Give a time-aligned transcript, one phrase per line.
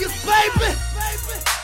[0.00, 0.74] niggas, baby.
[0.94, 1.59] baby.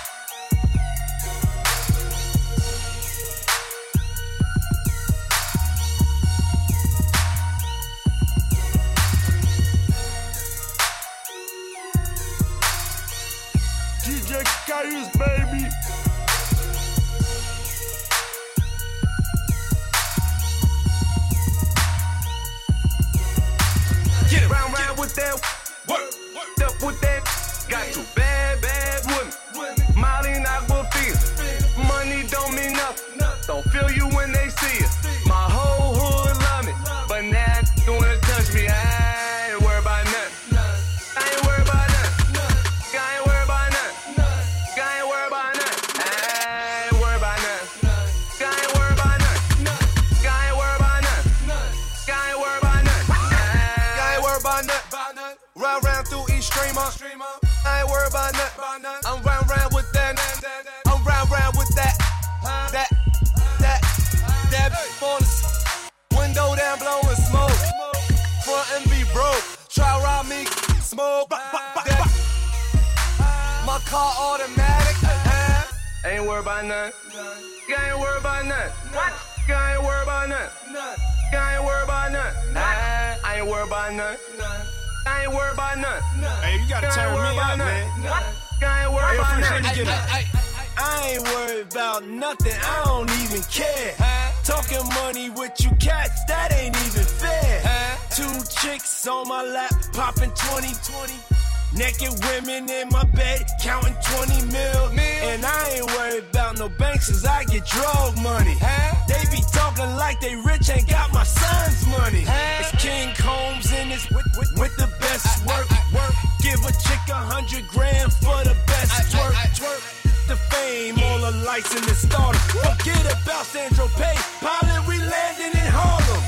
[121.56, 122.38] All the lights in the starter.
[122.38, 124.14] Forget about Sandro Pay.
[124.40, 126.22] Pilot, we landing in Harlem.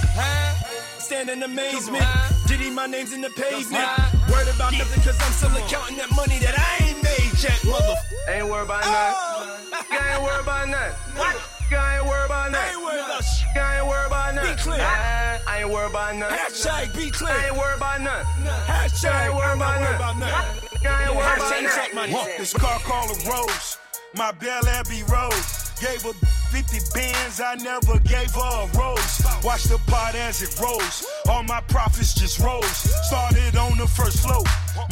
[0.99, 2.05] Stand in amazement.
[2.47, 3.85] Diddy, my name's in the pavement.
[4.31, 7.95] Word about nothing, cause I'm still counting that money that I ain't made yet, mother.
[8.29, 9.73] Ain't worried about nothing.
[9.73, 9.85] Oh.
[9.91, 11.17] I ain't worried about nothing.
[11.17, 11.37] What?
[11.71, 12.75] I ain't worried about I nothing.
[12.77, 13.57] ain't worried about shit.
[13.57, 14.57] I ain't worried about nothing.
[14.57, 14.81] Be clear.
[14.81, 16.39] I, I ain't worried about nothing.
[16.39, 17.33] Hashtag be clear.
[17.33, 18.45] I ain't worried about nothing.
[18.65, 20.73] Hashtag I ain't worried I'm about worried about nothing.
[20.73, 20.87] nothing.
[20.89, 22.15] I ain't worried about Hashtag nothing.
[22.15, 22.39] check.
[22.39, 23.79] This car called a Rose.
[24.17, 25.71] My Bel Abbey Rose.
[25.81, 26.13] Gave her
[26.51, 29.23] 50 bands, I never gave her a rose.
[29.45, 31.07] Watch the pot as it rose.
[31.29, 32.67] All my profits just rose.
[33.07, 34.43] Started on the first floor.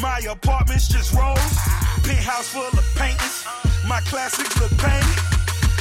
[0.01, 1.39] My apartments just rose.
[2.05, 3.45] Penthouse full of paintings.
[3.89, 5.19] My classics look painted.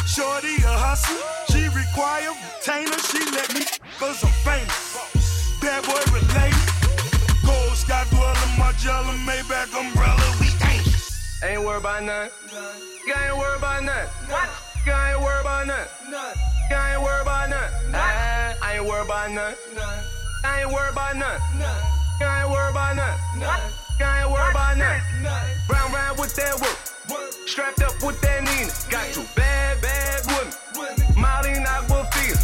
[0.08, 1.22] Shorty a hustler.
[1.52, 2.98] She require retainer.
[2.98, 3.66] She let me
[4.00, 5.60] cause I'm famous.
[5.62, 6.56] Bad boy related.
[7.46, 10.26] Gold sky dweller, Margiela, Maybach umbrella.
[10.40, 11.44] We dangerous.
[11.44, 12.95] Ain't worried about nothing.
[13.08, 14.10] I ain't worried about nothing.
[14.30, 14.50] What?
[14.88, 16.14] I ain't worried about nothing.
[16.72, 17.94] I ain't worried about nothing.
[17.94, 19.78] I, I ain't worried about nothing.
[20.44, 21.62] I ain't worried about nothing.
[22.22, 23.44] I ain't worried about nothing.
[24.02, 25.24] I ain't worried about nothing.
[25.70, 26.80] Round round with that work.
[27.46, 28.74] Strapped up with that Nina.
[28.90, 30.54] Got two bad, bad women.
[31.16, 32.42] Molly and Aquafina.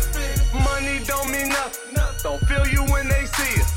[0.63, 1.97] Money don't mean nothing.
[2.21, 3.70] Don't feel you when they see it.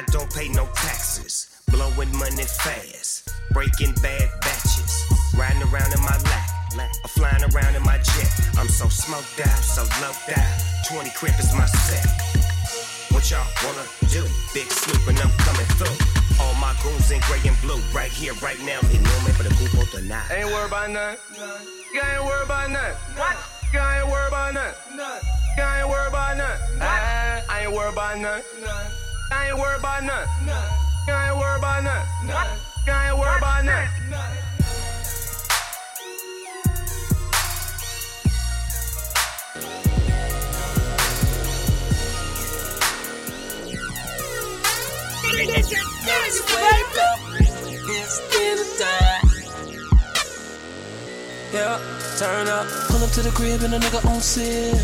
[0.00, 1.60] I don't pay no taxes.
[1.68, 3.28] Blowing money fast.
[3.52, 4.96] Breaking bad batches.
[5.36, 6.88] Riding around in my lap.
[7.04, 8.32] Or flying around in my jet.
[8.56, 10.56] I'm so smoked out, so low out.
[10.88, 12.08] 20 crib is my set.
[13.12, 14.24] What y'all wanna do?
[14.54, 15.92] Big Snoop and I'm coming through.
[16.40, 17.76] All my goons in gray and blue.
[17.92, 18.80] Right here, right now.
[18.88, 20.32] Y no me preocupo de nada.
[20.32, 21.20] Ain't worried about nothing.
[22.00, 22.96] I ain't worried about nothing.
[23.20, 23.36] What?
[23.76, 24.98] I ain't worried about nothing.
[25.60, 26.80] I ain't worried about nothing.
[26.80, 28.64] I, I ain't worried about nothing.
[28.64, 29.09] I
[29.50, 30.48] ain't worried about nothing.
[31.08, 32.30] I ain't worried about nothing.
[32.86, 33.88] I ain't worried about nothing.
[51.52, 51.80] Yeah,
[52.18, 52.66] turn up.
[52.86, 54.74] Pull up to the crib and a nigga on sit.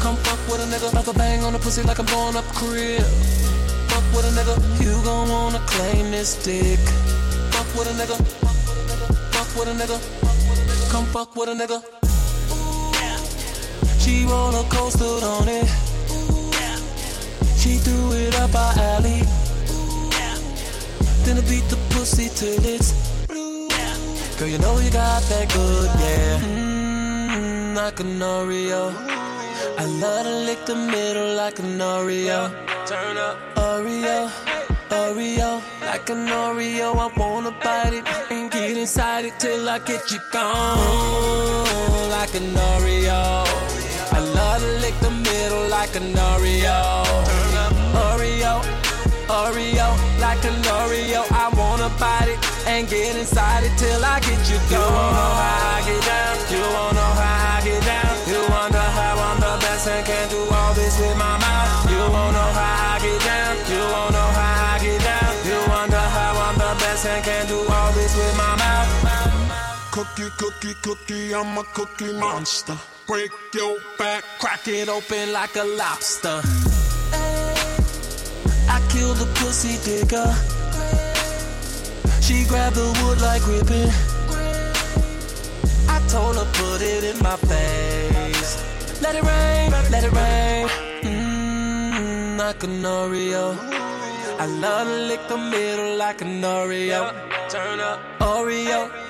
[0.00, 2.44] Come fuck with a nigga, like a bang on the pussy like I'm blowing up
[2.46, 3.04] crib.
[4.14, 6.80] With a nigga, you gon' wanna claim this dick.
[7.52, 8.16] Fuck with a nigga,
[9.32, 9.98] fuck with a nigga,
[10.90, 11.80] come fuck with a nigga.
[14.00, 15.68] She roller coastered on it.
[17.56, 19.22] She threw it up our alley.
[21.24, 22.92] Then I beat the pussy till it's
[23.28, 23.68] blue.
[24.38, 26.40] Girl, you know you got that good, yeah.
[26.40, 28.92] Mmm, like an Oreo.
[29.78, 32.50] I love to lick the middle like an Oreo.
[32.86, 33.36] Turn up,
[33.80, 34.30] Oreo.
[34.90, 40.10] Oreo, like an Oreo, I wanna bite it and get inside it till I get
[40.10, 40.76] you gone.
[42.10, 43.46] Like an Oreo,
[44.12, 46.78] I love to lick the middle like an Oreo.
[48.08, 48.60] Oreo,
[49.28, 49.88] Oreo,
[50.20, 54.58] like an Oreo, I wanna bite it and get inside it till I get you
[54.68, 54.76] gone.
[54.76, 56.36] You wanna how I get down?
[56.52, 58.14] You wanna how I get down?
[58.28, 61.39] You wonder how I'm the best and can do all this with my
[70.16, 72.76] Cookie, cookie, cookie, I'm a cookie monster.
[73.06, 76.40] Break your back, crack it open like a lobster.
[78.68, 80.34] I kill the pussy digger.
[82.20, 83.88] She grabbed the wood like ribbon.
[85.88, 89.00] I told her put it in my face.
[89.00, 90.68] Let it rain, let it rain.
[91.02, 93.56] Mmm, like an Oreo.
[94.40, 97.12] I love to lick the middle like an Oreo.
[97.48, 99.09] Turn up, Oreo.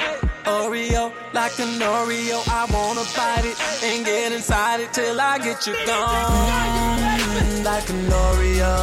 [0.51, 5.65] Oreo, like an Oreo, I wanna bite it and get inside it till I get
[5.67, 6.33] you gone.
[7.63, 8.75] Like an Oreo.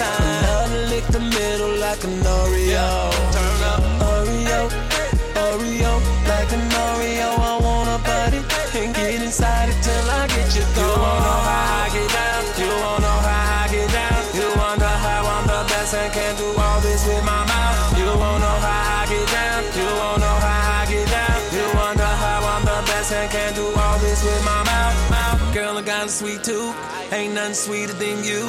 [0.00, 0.14] I
[0.46, 2.88] love to lick the middle like an Oreo.
[3.36, 4.60] Turn up, Oreo,
[5.46, 5.92] Oreo,
[6.30, 8.44] like an Oreo, I wanna bite it
[8.80, 10.88] and get inside it till I get you gone.
[10.88, 12.42] You wanna know how I get down?
[12.60, 13.43] You wanna know how
[26.14, 26.76] sweet tooth,
[27.12, 28.40] ain't nothing sweeter than you.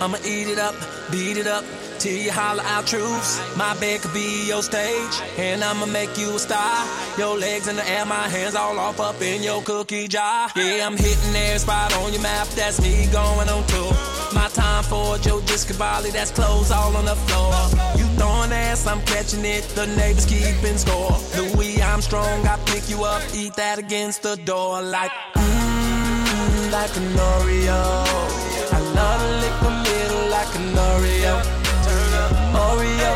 [0.00, 0.74] I'ma eat it up,
[1.12, 1.64] beat it up
[2.00, 3.40] till you holler out truths.
[3.56, 6.74] My bed could be your stage, and I'ma make you a star.
[7.16, 10.48] Your legs in the air, my hands all off up in your cookie jar.
[10.56, 13.92] Yeah, I'm hitting every spot on your map, that's me going on tour.
[14.34, 17.54] My time for Joe Discavali, that's clothes all on the floor.
[17.96, 21.16] You throwing ass, I'm catching it, the neighbors keeping score.
[21.36, 25.61] Louis Armstrong, I pick you up, eat that against the door like, mmm,
[26.70, 27.82] like an Oreo.
[28.72, 31.34] I love to lick the middle like an Oreo.
[32.66, 33.12] Oreo,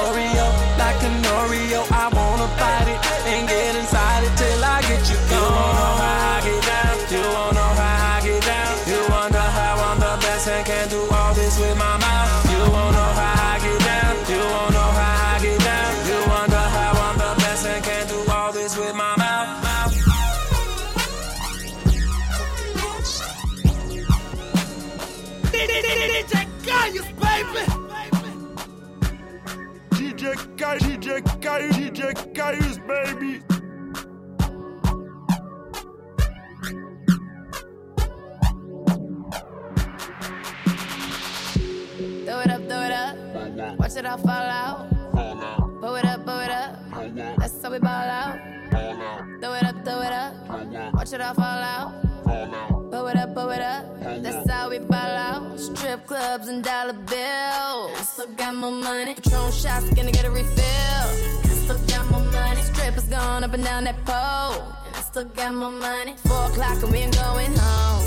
[0.00, 0.46] Oreo,
[0.78, 1.80] like an Oreo.
[1.92, 2.91] I wanna bite it
[31.60, 33.40] DJ DJ Gaius, baby.
[42.24, 43.78] Throw it up, throw it up.
[43.78, 44.88] Watch it all fall out.
[45.12, 46.78] Pull it up, pull it up.
[47.38, 48.38] That's how we ball out.
[48.70, 50.94] Throw it up, throw it up.
[50.94, 52.02] Watch it all fall out.
[52.24, 54.00] Pull it up, pull it up.
[54.22, 54.91] That's how we.
[55.82, 58.08] Strip clubs and dollar bills.
[58.08, 59.14] Still got more money.
[59.14, 61.08] Patron shots, gonna get a refill.
[61.42, 62.62] Still got more money.
[62.62, 64.62] Strippers going up and down that pole.
[64.86, 66.14] And I still got more money.
[66.28, 68.04] Four o'clock and we ain't going home.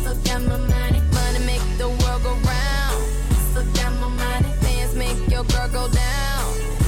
[0.00, 1.00] Still got more money.
[1.12, 3.02] Money make the world go round.
[3.50, 4.48] Still got more money.
[4.62, 6.44] Fans make your girl go down.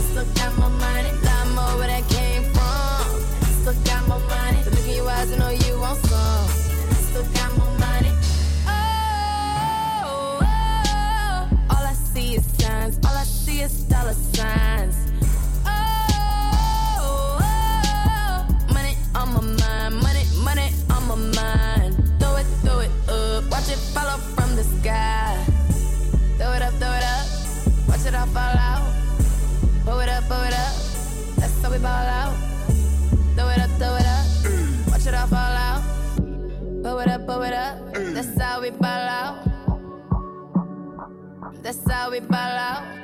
[0.08, 1.12] Still got more money.
[1.28, 3.04] Lot more where that came from.
[3.60, 4.62] Still got more money.
[4.62, 6.48] So look in your eyes and know you want some
[7.12, 7.81] still got more money.
[13.62, 14.96] Is dollar signs.
[15.64, 20.02] Oh, oh, money on my mind.
[20.02, 21.94] Money, money on my mind.
[22.18, 23.44] Throw it, throw it up.
[23.52, 25.38] Watch it follow from the sky.
[26.38, 27.26] Throw it up, throw it up.
[27.88, 28.82] Watch it all fall out.
[29.84, 30.74] Blow it up, blow it up.
[31.36, 32.34] That's how we ball out.
[33.36, 34.26] Throw it up, throw it up.
[34.90, 35.82] Watch it all fall out.
[36.82, 37.78] Blow it up, blow it up.
[37.94, 39.38] That's how we ball out.
[41.62, 43.01] That's how we ball out.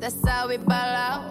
[0.00, 1.30] That's how we ball out.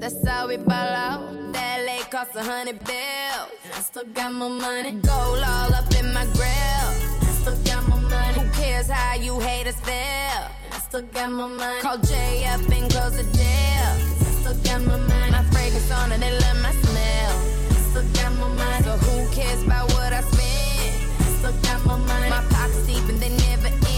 [0.00, 1.52] That's how we ball out.
[1.52, 3.50] That LA cost a hundred bills.
[3.72, 4.90] I still got my money.
[4.90, 6.86] Gold all up in my grill.
[7.22, 8.40] I still got my money.
[8.40, 9.94] Who cares how you haters feel?
[9.94, 11.80] I still got my money.
[11.82, 13.90] Call Jay up and close the deal.
[13.94, 15.30] I still got more money.
[15.30, 17.32] My fragrance on and they love my smell
[17.70, 18.82] I still got my money.
[18.82, 20.98] So who cares about what I spend?
[21.14, 22.28] I Still got my money.
[22.28, 23.89] My pockets deep and they never end.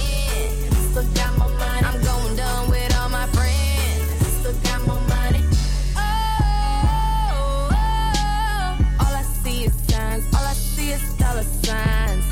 [11.45, 12.25] signs.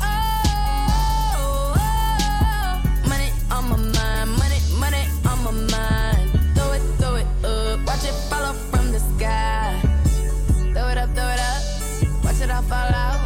[0.00, 6.30] Oh, oh, money on my mind, money, money on my mind.
[6.54, 8.14] Throw it, throw it up, watch it
[8.70, 9.80] from the sky.
[10.74, 11.62] Throw it up, throw it up,
[12.24, 13.20] watch it all fall out.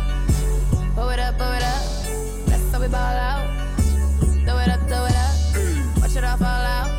[0.95, 1.83] Throw it up, throw it up,
[2.47, 3.47] that's how we ball out.
[4.45, 5.35] Throw it up, throw it up,
[6.01, 6.91] watch it all fall out.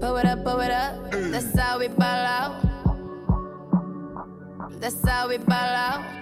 [0.00, 2.66] Throw it up, throw it up, that's how we ball out.
[4.80, 6.19] That's how we ball out.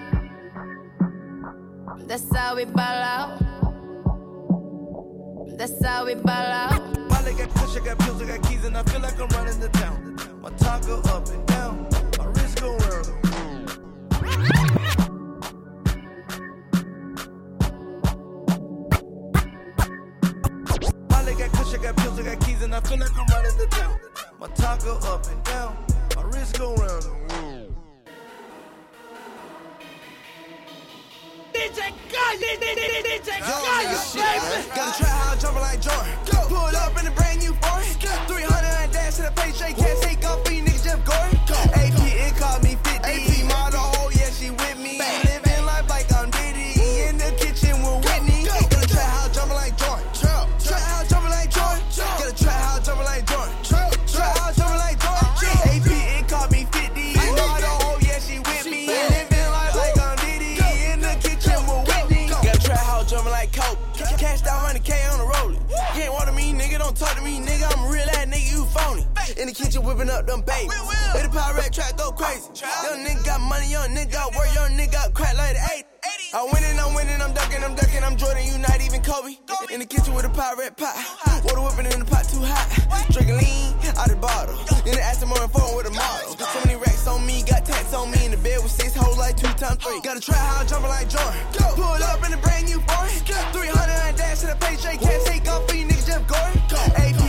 [7.11, 9.29] My leg got push, I got pills, I got keys, and I feel like I'm
[9.29, 10.17] running the town.
[10.41, 11.87] My top go up and down,
[12.17, 13.09] my wrist go round.
[21.27, 23.59] Leg got push, I got pills, I got keys, and I feel like I'm running
[23.59, 23.99] the town.
[24.41, 25.77] My top go up and down,
[26.17, 27.58] my wrist go round
[31.79, 34.75] DJ Kanye, DJ Kanye, baby.
[34.75, 36.13] Gotta try I'm jumping like Jordan.
[36.49, 37.85] Pull up in a brand new foreign.
[37.85, 39.77] 300 and dash to the paycheck.
[39.77, 41.39] Can't take off for you niggas, Jeff Gordon.
[69.49, 70.69] The kitchen whipping up them babies.
[71.15, 72.53] Let the power rat track go crazy.
[72.85, 75.89] Young nigga got money, young nigga got work, young nigga got crack like the 80.
[76.35, 79.41] I'm winning, I'm winning, I'm ducking, I'm ducking, I'm Jordan, you not even Kobe.
[79.73, 80.93] In the kitchen with a pirate pot.
[81.45, 82.69] Water whipping in the pot too hot.
[83.09, 84.59] Drinking lean out the bottle.
[84.85, 86.37] In the Aston Martin phone with a model.
[86.37, 88.21] So many racks on me, got tats on me.
[88.29, 90.01] In the bed with six hoes like two times three.
[90.05, 91.41] Gotta try how I'm jumping like Jordan.
[91.73, 93.17] Pull up in a brand new foreign.
[93.25, 95.01] 300 and dash to the paycheck.
[95.01, 96.61] Can't take off for you niggas, Jeff Gordon.
[97.01, 97.28] AP,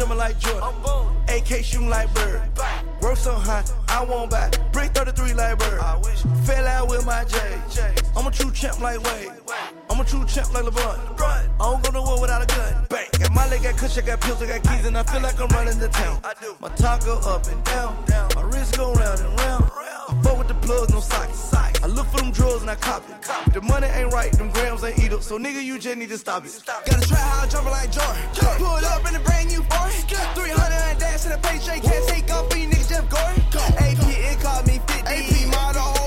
[0.00, 0.74] jumping like Jordan.
[1.28, 2.40] AK shooting like Bird.
[3.02, 4.50] Work so high, I won't buy.
[4.72, 5.80] Brick 33 like Bird.
[6.44, 7.38] Fell out with my J.
[8.16, 9.32] I'm a true champ like Wade.
[9.90, 11.20] I'm a true champ like LeBron.
[11.20, 12.86] I don't go nowhere without a gun.
[12.88, 13.06] Bang.
[13.18, 15.38] Got my leg, got cush, I got pills, I got keys, and I feel like
[15.40, 16.22] I'm running the town.
[16.60, 17.96] My top go up and down.
[18.36, 19.64] My wrist go round and round.
[20.08, 21.52] I fuck with the plugs, no sockets.
[21.52, 23.52] I look for them drugs and I cop it.
[23.52, 25.22] The money ain't right, them grams ain't eat up.
[25.22, 26.62] So nigga, you just need to stop it.
[26.66, 28.22] Gotta try how I'm jumping like Jordan.
[28.58, 29.90] Pull up in a brand new foreign.
[29.90, 31.82] 300 and dash to the paycheck.
[31.82, 33.06] Can't take off you Jeff.
[33.78, 35.06] AP, it called me 50.
[35.06, 35.99] AP, model,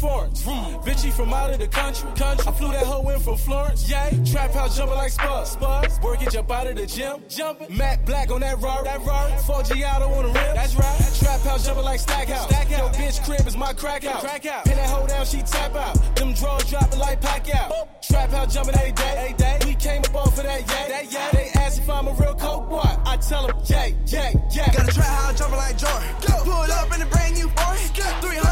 [0.00, 0.50] crims, two.
[0.84, 2.08] Bitchy from out of the country.
[2.16, 2.46] country.
[2.46, 3.88] I flew that hoe in from Florence.
[3.88, 4.10] Yeah.
[4.24, 5.46] Trap house jumping like Spud.
[5.46, 6.02] Spud.
[6.02, 7.22] Work it, jump out of the gym.
[7.28, 7.76] Jumping.
[7.76, 8.84] Matt Black on that Rari.
[8.84, 9.32] That Rari.
[9.42, 10.54] Forgiato on the rim.
[10.54, 10.98] That's right.
[10.98, 12.48] That Trap house jumping like Stackhouse.
[12.48, 12.98] Stackhouse.
[12.98, 14.22] Yo, bitch crib is my crack house.
[14.22, 14.64] Crack out.
[14.64, 16.16] Pin that hoe down, she tap out.
[16.16, 18.02] Them drawers dropping like pack out.
[18.02, 19.14] Trap house jumping every day.
[19.16, 19.58] Every day.
[19.66, 20.88] We came up off of that, yeah.
[20.88, 21.30] That, yeah.
[21.32, 22.80] They ask if I'm a real coke boy.
[22.82, 24.72] I tell them, yeah, yeah, yeah.
[24.72, 26.08] Gotta trap house jumping like Jordan.
[26.26, 26.44] Go.
[26.44, 27.76] Pull up in a brand new foreign.
[27.96, 28.45] 300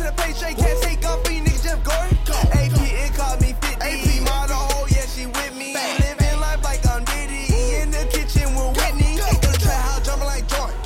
[0.00, 0.56] and dash to the paycheck.
[0.56, 2.18] Can't take off for you niggas, Jeff Gordon.
[2.52, 3.82] AP, it called me 50.
[3.82, 5.74] AP, model, oh yeah, she with me.
[5.74, 7.82] Living life like I'm Diddy.
[7.82, 9.18] In the kitchen with Whitney.
[9.18, 10.76] Gotta try how I'm jumping like Jordan.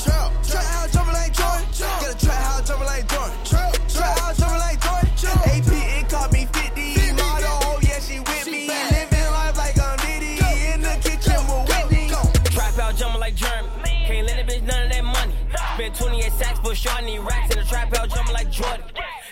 [0.45, 1.67] Try how I'm jumping like Jordan.
[1.79, 3.37] Gotta try how jumping like Jordan.
[3.45, 5.11] Try how I'm jumping like Jordan.
[5.47, 7.12] AP, it called me 50.
[7.12, 8.69] Model, oh yeah, she with me.
[8.69, 10.37] Living life like I'm Diddy.
[10.73, 12.11] In the kitchen with Whitney.
[12.50, 13.71] Trap out jumping like German.
[14.07, 15.35] Can't let a bitch none of that money.
[15.75, 18.88] Spent 28 sacks for sure, I need racks in the trap out jumping like Jordan.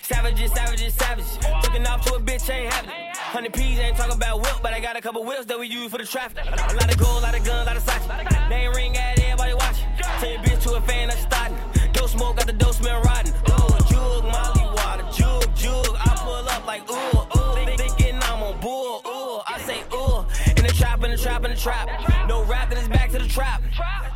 [0.06, 1.36] Savages, savages, savages.
[1.64, 2.86] Took off to a bitch, ain't it.
[3.34, 5.90] 100 P's ain't talking about whip, but I got a couple whips that we use
[5.90, 6.38] for the traffic.
[6.46, 8.06] A lot of gold, a lot of guns, a lot of socks.
[8.48, 9.88] Name ring at everybody watching.
[10.20, 11.58] Tell your bitch to a fan that's starting.
[11.92, 13.34] Dope smoke, got the dope smell rotten.
[13.50, 15.96] Ooh, jug, molly water, jug, jug.
[15.98, 17.54] I pull up like ooh, ooh.
[17.66, 19.40] Think- Thinking I'm on bull, ooh.
[19.48, 20.22] I say ooh.
[20.56, 21.88] In the trap, in the trap, in the trap.
[22.28, 23.60] No rap, then it's back to the trap.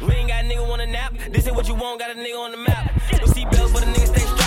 [0.00, 1.14] We ain't got a nigga wanna nap.
[1.32, 2.94] This ain't what you want, got a nigga on the map.
[3.10, 4.39] No seatbelts, but a nigga stay strapped.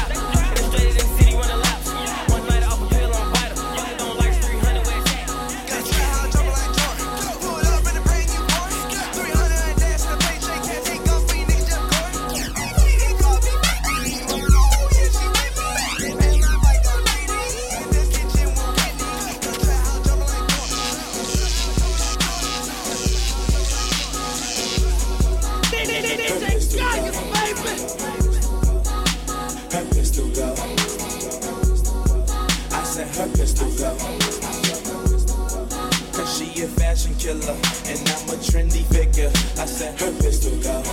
[38.53, 39.31] Trendy figure.
[39.59, 40.83] I said her pistol go.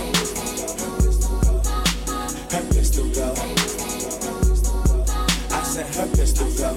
[2.49, 3.35] Her pistol go.
[5.55, 6.75] I said her pistol go.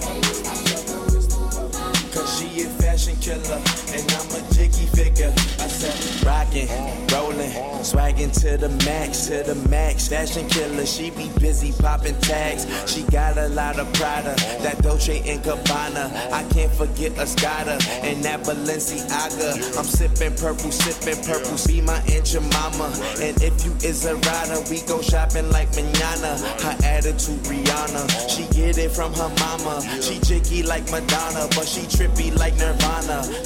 [2.12, 3.60] Cause she a fashion killer,
[3.90, 5.32] and I'm a jiggy figure.
[5.58, 6.68] I said rockin',
[7.10, 7.50] rollin',
[7.82, 10.06] swaggin' to the max, to the max.
[10.06, 12.62] Fashion killer, she be busy poppin' tags.
[12.86, 16.06] She got a lot of Prada, that Dolce and Gabbana.
[16.30, 19.76] I can't forget a Escada and that Balenciaga.
[19.76, 21.58] I'm sippin' purple, sippin' purple.
[21.66, 22.94] Be my Aunt mama.
[23.18, 26.38] and if you is a rider, we go shopping like manana.
[26.62, 29.82] Her attitude Rihanna, she get it from her mama.
[30.00, 32.83] She jiggy like Madonna, but she trippy like Nirvana.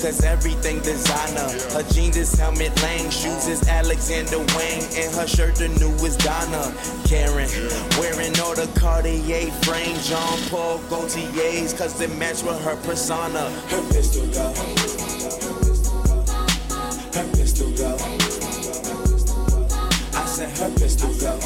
[0.02, 1.48] Cause everything designer.
[1.74, 6.72] Her jeans is Helmut Lang, shoes is Alexander Wang, and her shirt the newest Donna.
[7.04, 7.50] Karan,
[7.98, 13.50] wearing all the Cartier frame, Jean Paul Gaultier's, cause they match with her persona.
[13.68, 14.54] Her pistol go.
[17.12, 17.94] Her pistol go.
[20.14, 21.38] I said her pistol go.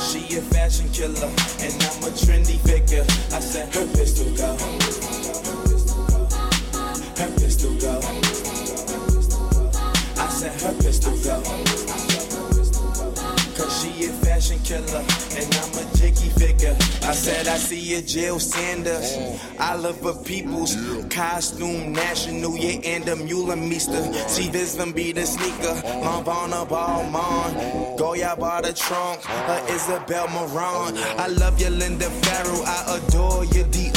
[0.00, 3.04] She a fashion killer, and I'm a trendy figure.
[3.32, 5.09] I said her pistol go.
[7.60, 8.00] Her pistol go.
[10.16, 11.42] I said her pistol go.
[13.54, 15.04] Cause she a fashion killer,
[15.36, 16.74] and I'm a jiggy figure.
[17.02, 19.60] I said I see a Jil Sanders, mm.
[19.60, 20.74] Oliver Peoples,
[21.10, 24.14] costume national, yeah, Ann Demeulemeester.
[24.30, 26.02] See this them be the sneaker, mm.
[26.02, 27.98] Lavana Balmain, mm.
[27.98, 30.96] Goyard by the trunk, uh, Isabel Marant.
[30.96, 33.89] Oh, I love your Linda Farrow, I adore your Dior,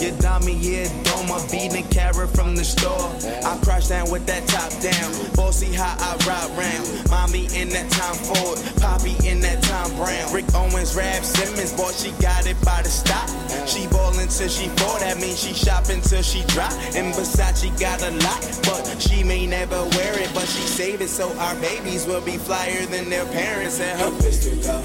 [0.00, 3.08] your Dami, yeah, Doma, beating carrot from the store.
[3.44, 7.10] I crash down with that top down, bossy how I ride round.
[7.10, 10.32] Mommy in that time Ford, Poppy in that time Brown.
[10.32, 13.28] Rick Owens, Raf Simons, boy, she got it by the stop.
[13.66, 16.72] She ballin' till she fall, that means she shopping till she drop.
[16.94, 21.08] And Versace got a lot, but she may never wear it, but she save it
[21.08, 23.80] so our babies will be flyer than their parents.
[23.80, 24.76] And her pistol go.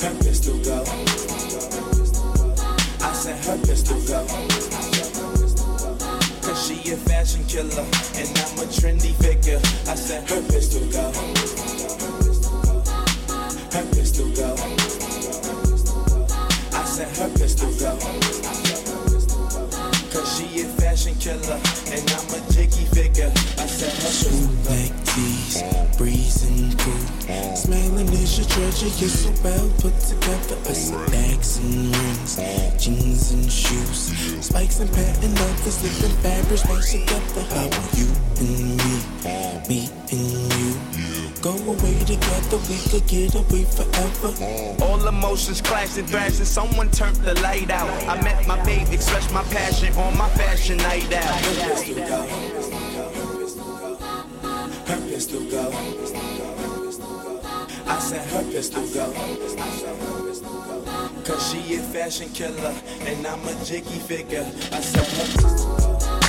[0.00, 1.17] Her pistol go.
[3.48, 4.26] Her pistol go.
[6.42, 7.86] Cause she a fashion killer,
[8.20, 9.58] and I'm a trendy figure.
[9.90, 11.10] I said her pistol go.
[13.72, 14.54] Her pistol go.
[16.76, 17.96] I said her pistol go.
[20.12, 21.58] Cause she a fashion killer,
[21.90, 23.32] and I'm a jiggy figure.
[23.56, 25.37] I said her pistol go.
[25.48, 27.56] Tees, breezing cool.
[27.56, 30.56] Smiling is your treasure, you're so well put together.
[30.68, 32.36] I see bags and rings,
[32.82, 34.44] jeans and shoes.
[34.44, 37.42] Spikes and patent leathers, different fabrics match together.
[37.54, 38.08] How are you
[38.40, 39.00] and me,
[39.68, 41.30] me and you?
[41.40, 44.84] Go away together, we could get away forever.
[44.84, 46.44] All emotions clashing, thrashing.
[46.44, 47.88] Someone turned the light out.
[48.08, 52.77] I met my babe, expressed my passion on my fashion night out.
[54.88, 55.70] Her pistol go.
[57.86, 59.12] I said her pistol go.
[61.24, 64.50] Cause she a fashion killer, and I'm a jiggy figure.
[64.72, 66.27] I said her pistol go.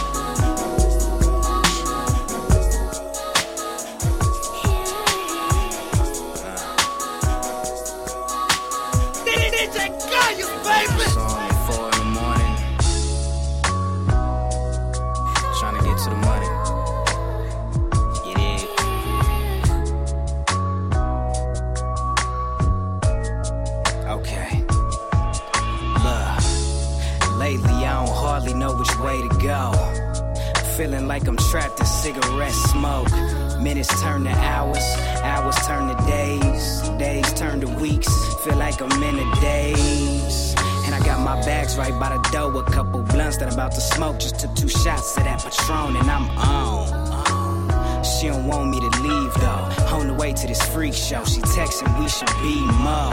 [30.80, 33.12] Feeling like I'm trapped in cigarette smoke.
[33.60, 34.82] Minutes turn to hours,
[35.24, 38.08] hours turn to days, days turn to weeks.
[38.46, 40.56] Feel like I'm in a daze.
[40.86, 42.62] And I got my bags right by the door.
[42.62, 44.20] A couple blunts that I'm about to smoke.
[44.22, 48.04] Just took two shots of that Patron and I'm on.
[48.06, 49.98] She don't want me to leave though.
[49.98, 53.12] On the way to this freak show, she texting we should be more.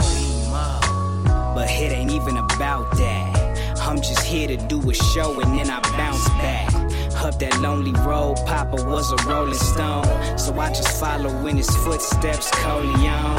[1.53, 3.77] But it ain't even about that.
[3.81, 6.66] I'm just here to do a show and then I bounce back.
[7.23, 10.37] Up that lonely road, Papa was a rolling stone.
[10.37, 13.37] So I just follow in his footsteps, Coleon.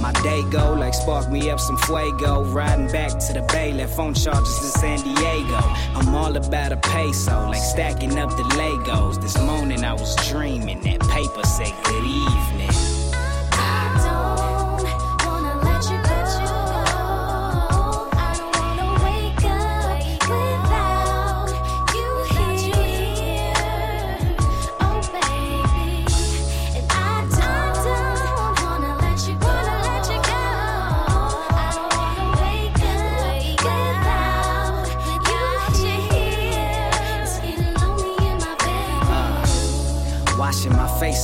[0.00, 2.42] My day go like spark me up some fuego.
[2.42, 5.60] Riding back to the bay, left phone charges in San Diego.
[5.94, 9.20] I'm all about a peso, like stacking up the Legos.
[9.22, 12.91] This morning I was dreaming that paper said good evening.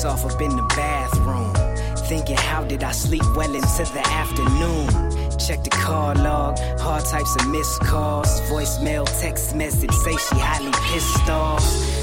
[0.08, 1.52] Off up in the bathroom.
[2.08, 5.38] Thinking, how did I sleep well into the afternoon?
[5.38, 8.40] Check the call log, all types of missed calls.
[8.48, 11.62] Voicemail, text message, say she highly pissed off.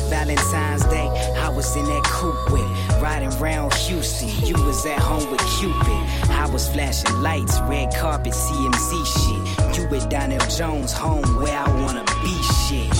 [0.09, 4.29] Valentine's Day, I was in that coupe with, riding around Houston.
[4.45, 6.29] You was at home with Cupid.
[6.29, 9.77] I was flashing lights, red carpet, TMZ shit.
[9.79, 12.35] You with Donnell Jones, home where I wanna be
[12.69, 12.93] shit.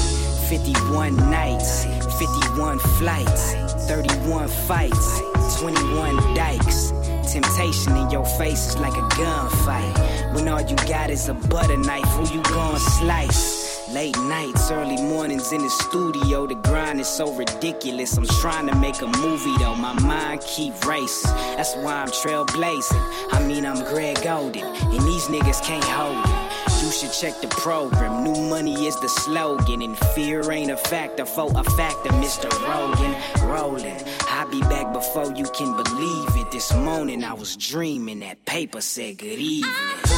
[0.50, 1.86] 51 nights,
[2.20, 3.54] 51 flights,
[3.88, 5.20] 31 fights,
[5.60, 6.92] 21 dikes.
[7.32, 10.34] Temptation in your face is like a gunfight.
[10.34, 13.90] When all you got is a butter knife, who you gon' slice?
[13.90, 18.18] Late nights, early mornings in the studio, the grind is so ridiculous.
[18.18, 21.32] I'm trying to make a movie though, my mind keep racing.
[21.58, 23.32] That's why I'm trailblazing.
[23.32, 26.45] I mean, I'm Greg Golden, and these niggas can't hold it.
[26.86, 28.24] You should check the program.
[28.24, 32.48] New money is the slogan, and fear ain't a factor for a factor, Mr.
[32.62, 33.50] Rogan.
[33.50, 33.98] Rolling,
[34.30, 36.52] I'll be back before you can believe it.
[36.52, 40.15] This morning I was dreaming that paper said good evening.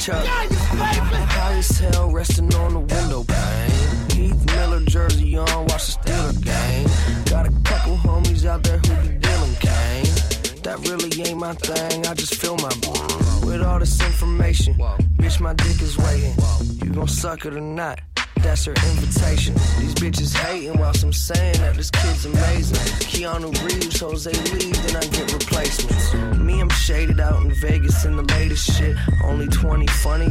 [0.00, 0.24] Chuck.
[0.24, 3.70] High as hell, resting on the window pane.
[4.16, 6.88] Heath Miller jersey on, watch the Steeler game.
[7.26, 10.06] Got a couple homies out there who be dealing cane.
[10.62, 13.46] That really ain't my thing, I just feel my brain.
[13.46, 14.74] with all this information.
[15.18, 16.34] Bitch, my dick is waiting.
[16.82, 18.00] You gon' suck it or not?
[18.36, 19.54] That's her invitation.
[19.78, 22.78] These bitches hating whilst I'm saying that this kid's amazing.
[23.04, 24.69] Keanu Reeves, Jose Lee,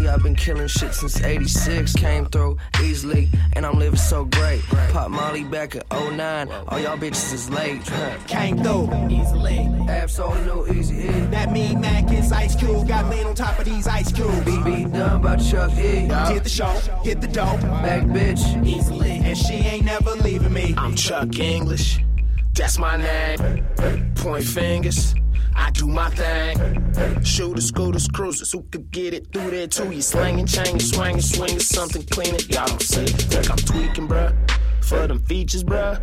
[0.09, 1.93] I've been killing shit since 86.
[1.93, 4.61] Came through easily, and I'm living so great.
[4.91, 7.85] Pop Molly back at 09, all y'all bitches is late.
[8.27, 9.59] Came through easily.
[9.87, 11.11] Absolute easy E.
[11.31, 12.87] That mean Mac is Ice Cube.
[12.87, 14.39] Got lean on top of these Ice Cubes.
[14.45, 16.07] Beat beat done by Chuck E.
[16.07, 17.57] Did the show, hit the dough.
[17.83, 18.65] Back bitch.
[18.65, 19.11] Easily.
[19.11, 20.73] And she ain't never leaving me.
[20.77, 21.99] I'm Chuck Inglish.
[22.53, 23.65] That's my name.
[24.15, 25.15] Point fingers.
[25.79, 27.23] Do my thing.
[27.23, 29.89] Shooters, scooters, cruisers, who could get it through there too?
[29.89, 32.41] You slanging, changing, swinging, swinging, something cleaning.
[32.49, 33.05] Y'all don't see.
[33.05, 34.35] Think I'm tweaking, bruh.
[34.81, 35.97] For them features, bruh.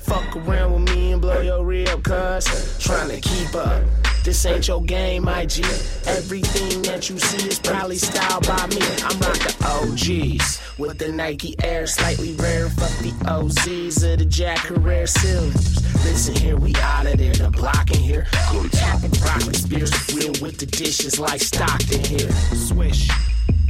[0.00, 2.76] Fuck around with me and blow your rib, cuz.
[2.78, 3.82] Trying to keep up.
[4.22, 5.64] This ain't your game, IG.
[6.04, 8.82] Everything that you see is probably styled by me.
[9.02, 12.70] I'm rocking OGs with the Nike Air, slightly rare.
[12.70, 16.04] Fuck the OZs of the Jack Herrera Silvers.
[16.04, 17.34] Listen here, we out of there.
[17.34, 18.26] The block in here.
[18.50, 19.00] Go to top
[19.54, 19.92] spears.
[20.14, 22.30] Real with the dishes like Stockton here.
[22.54, 23.10] Swish.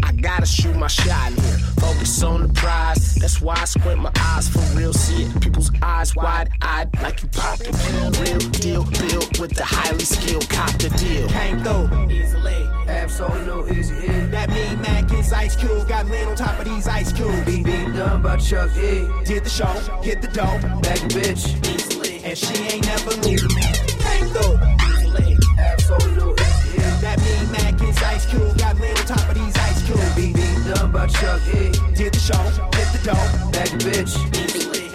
[0.03, 1.59] I gotta shoot my shot here.
[1.79, 3.15] Focus on the prize.
[3.17, 4.93] That's why I squint my eyes for real.
[4.93, 5.41] See it.
[5.41, 8.11] People's eyes wide eyed like you popped a pill.
[8.23, 8.85] Real deal.
[8.85, 11.29] Built with the highly skilled cop the deal.
[11.29, 12.69] Came through easily.
[12.89, 14.07] Absolute easy.
[14.31, 15.89] That mean Mac is Ice Cube.
[15.89, 17.45] Got lean on top of these ice cubes.
[17.45, 19.09] Be beat done by Chuck E.
[19.25, 20.59] Did the show, hit the dough.
[20.83, 21.45] Back bitch.
[21.69, 22.21] easily.
[22.25, 23.63] And she ain't never leaving me.
[24.13, 24.59] Ain't though.
[25.59, 27.01] Absolute easy E.
[27.01, 28.59] That mean Mac is Ice Cube.
[28.59, 30.15] Got lean on top of these ice cubes.
[30.15, 31.71] Beat, beat done by Chuck E.
[31.95, 32.43] Did the show,
[32.77, 33.51] hit the dough.
[33.53, 34.15] Back bitch.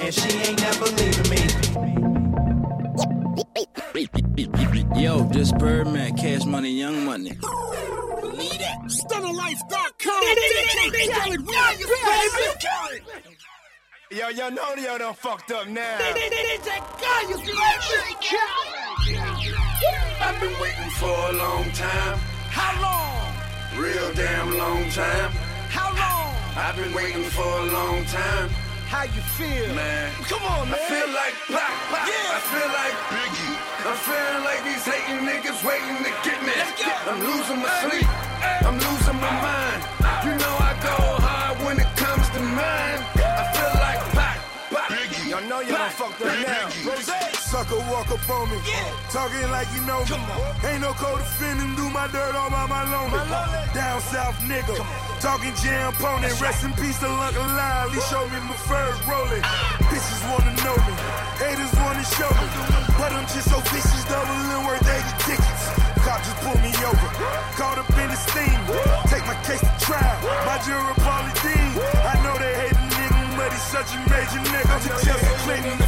[0.04, 1.42] And she ain't never leaving me.
[5.02, 7.32] Yo, this Birdman, Cash Money, Young Money.
[8.22, 8.78] Believe that.
[8.86, 10.24] Stunnerlife.com.
[10.24, 11.56] DJ Khaled, baby.
[14.12, 15.98] Yo, yo, know yo done fucked up now.
[16.00, 17.56] DJ Khaled, baby.
[20.22, 22.18] I've been waiting for a long time.
[22.50, 23.35] How long?
[23.78, 25.32] Real damn long time.
[25.68, 26.32] How long?
[26.56, 28.50] I've been waiting for a long time.
[28.88, 29.76] How you feel?
[29.76, 30.14] Man.
[30.32, 30.80] Come on, man.
[30.80, 32.08] I feel like Pac, Pac.
[32.08, 32.38] Yeah.
[32.38, 33.58] I feel like Biggie.
[33.84, 36.56] I'm feeling like these hating niggas waiting to get me.
[36.56, 36.92] Let's go.
[37.12, 38.08] I'm losing my sleep.
[38.64, 39.95] I'm losing my mind.
[47.66, 48.58] Sucker walk up on me,
[49.10, 50.18] talking like you know me.
[50.70, 53.18] Ain't no co-defendant, do my dirt all by my lonely.
[53.74, 54.78] Down south nigga,
[55.20, 56.30] talking jam pony.
[56.38, 59.42] Rest in peace to Uncle Lyle, he showed me my first rolling.
[59.90, 60.94] Bitches wanna know me,
[61.42, 62.48] haters wanna show me.
[63.02, 65.64] But I'm just so vicious, double and worth 80 tickets.
[66.06, 67.10] Cop just pulled me over,
[67.58, 68.62] caught up in the steam.
[69.10, 71.72] Take my case to trial, my juror, Paula Deen.
[71.82, 74.70] I know they hate the nigga, but he's such a major nigga.
[74.70, 75.85] I'm Just Clinton,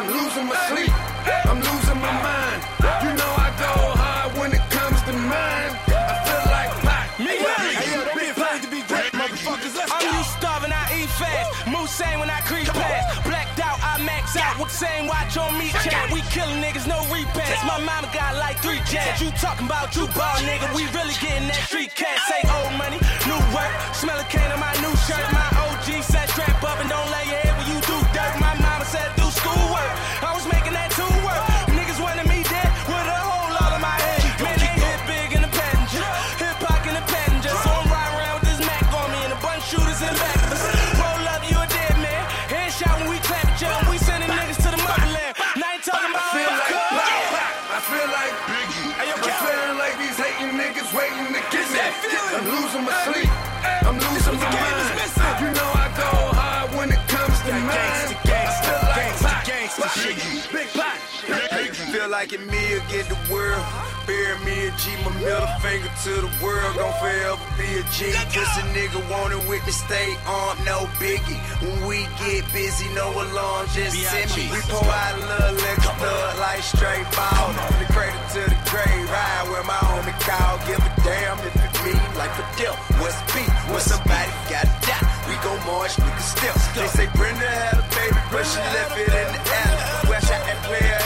[0.00, 0.88] I'm losing my sleep.
[1.44, 2.60] I'm losing my mind.
[3.04, 3.68] You know I go
[4.00, 5.72] hard when it comes to mine.
[5.92, 7.06] I feel like Pac.
[7.20, 9.76] Me, hey, yo, don't be afraid to be great, motherfuckers.
[9.76, 11.52] Let's I'm used starving, I eat fast.
[11.68, 13.28] Moose when I creep past.
[13.28, 14.56] Blacked out, I max out.
[14.56, 16.08] With the same watch on me, chat.
[16.08, 17.60] We killing niggas, no repass.
[17.68, 19.20] My mama got like three jabs.
[19.20, 20.64] You talking about you ball, nigga.
[20.72, 22.24] We really getting that street cash.
[22.24, 22.96] Say old money,
[23.28, 23.68] new work.
[23.92, 25.20] Smell a cane on my new shirt.
[25.28, 27.60] My OG said strap up and don't lay your head
[62.20, 63.64] like it me against the world.
[64.04, 66.76] Bury me a G, my middle finger to the world.
[66.76, 68.12] Gon' forever be a G.
[68.28, 71.40] Pussy nigga wanted with me, stay on, no biggie.
[71.64, 74.52] When we get busy, no alarm, just send me.
[74.52, 77.56] We pour out a little liquor, thug like straight ball.
[77.56, 80.60] From the cradle to the grave, ride where my homie call.
[80.68, 82.76] Give a damn if it me, like for deal.
[83.00, 83.48] What's beat?
[83.72, 86.56] When somebody gotta die, we gon' march, nigga still.
[86.76, 90.00] They say Brenda had a baby, but she left it in the alley.
[90.20, 90.99] Shot that player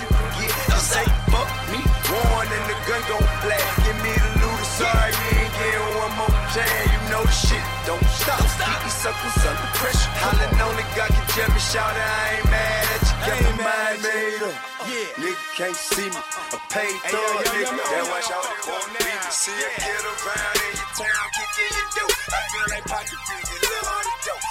[0.00, 0.52] you could get.
[0.52, 3.76] You say fuck me, one and the gun gon' blast.
[3.84, 6.88] Give me the loot, sorry you ain't getting one more chance.
[6.92, 8.40] You know the shit don't stop.
[8.40, 10.10] Keep these suckers under pressure.
[10.20, 13.14] Hollin' on the God can jump me, shout I ain't mad at you.
[13.26, 14.56] Got my mind made up.
[14.86, 15.22] Yeah.
[15.22, 16.20] Nigga can't see me.
[16.54, 17.74] A paid thug, nigga.
[17.74, 19.02] That's why y'all want me.
[19.30, 22.14] See a kid around in your town, kicking your dope.
[22.30, 24.44] I feel like pocket piggy, little on the dope.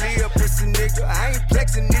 [0.00, 1.95] Me a pussy nigga, I ain't flexing it,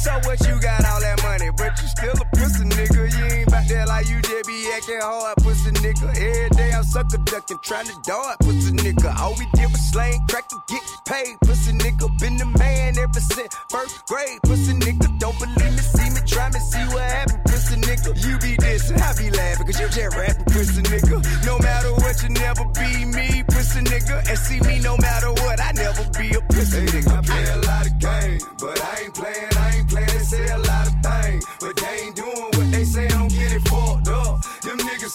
[0.00, 3.04] So what you got all that money, but you still a pussy nigga.
[3.12, 6.08] You ain't back there like you just be acting hard, pussy nigga.
[6.16, 9.12] Every day I'm sucker ducking, trying to dart, pussy nigga.
[9.20, 12.08] All we did was slang, crack to get paid, pussy nigga.
[12.18, 15.04] Been the man ever since first grade, pussy nigga.
[15.20, 18.10] Don't believe me, see me, try me, see what happened, pussy nigga.
[18.24, 21.44] You be dissing, I be laughing, cause you just rapping, pussy nigga.
[21.44, 24.16] No matter what, you never be me, pussy nigga.
[24.30, 27.12] And see me no matter what, I never be a pussy nigga.
[27.12, 27.99] I play a lot of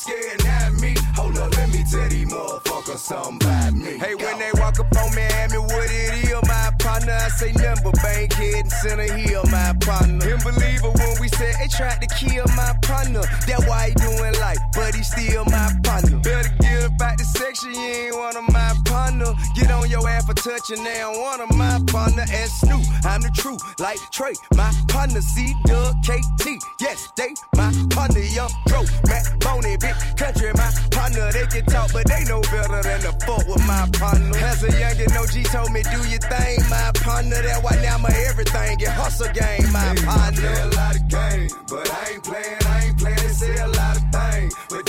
[0.06, 0.94] Scared at me.
[1.15, 3.98] Hold up, let me tell these motherfuckers something about me.
[3.98, 7.30] Hey, when they walk up on me, ask me what it is, my partner, I
[7.30, 10.24] say nothing but head and center heel, my partner.
[10.24, 13.22] Him believer when we said they tried to kill my partner.
[13.48, 16.20] That why he doing life, but he still my partner.
[16.20, 16.54] Better
[16.97, 19.34] back to section, you ain't one of my partner.
[19.55, 22.23] Get on your ass for touching now, one of my partner.
[22.23, 25.21] As Snoop, I'm the truth, like Trey, my partner.
[25.21, 26.47] C Doug KT,
[26.79, 28.19] yes, they my partner.
[28.19, 31.31] Young Dro, Mac Boney, big country, my partner.
[31.31, 34.36] They can talk, but they know better than to fuck with my partner.
[34.38, 37.41] As a youngin', OG told me, do your thing, my partner.
[37.41, 40.49] That why now my everything get hustle game, my partner.
[40.49, 43.15] I play a lot of games, but I ain't playing, I ain't playing.
[43.15, 44.86] They say a lot of things, but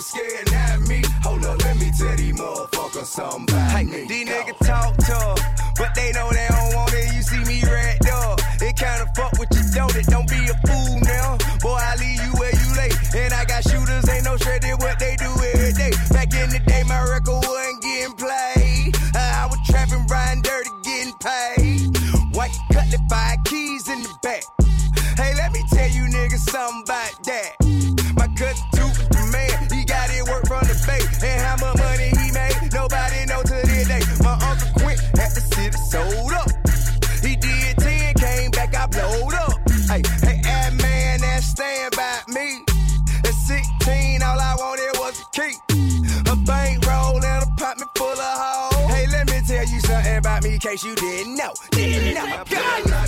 [0.00, 1.02] Scared, not me.
[1.24, 4.06] Hold up, let me tell these motherfuckers something about me.
[4.06, 5.40] these niggas talk tough,
[5.76, 7.12] but they know they don't want it.
[7.14, 8.38] You see me racked up.
[8.62, 10.06] It kinda fuck with you, don't it?
[10.06, 11.36] Don't be a fool now.
[11.60, 12.90] Boy, I leave you where you lay.
[13.24, 15.90] And I got shooters, ain't no shredded what they do every day.
[16.10, 18.94] Back in the day, my record wasn't getting played.
[19.16, 21.57] I was trapping, riding dirty, getting paid.
[50.78, 51.52] Case you didn't know.
[51.70, 53.07] Didn't know.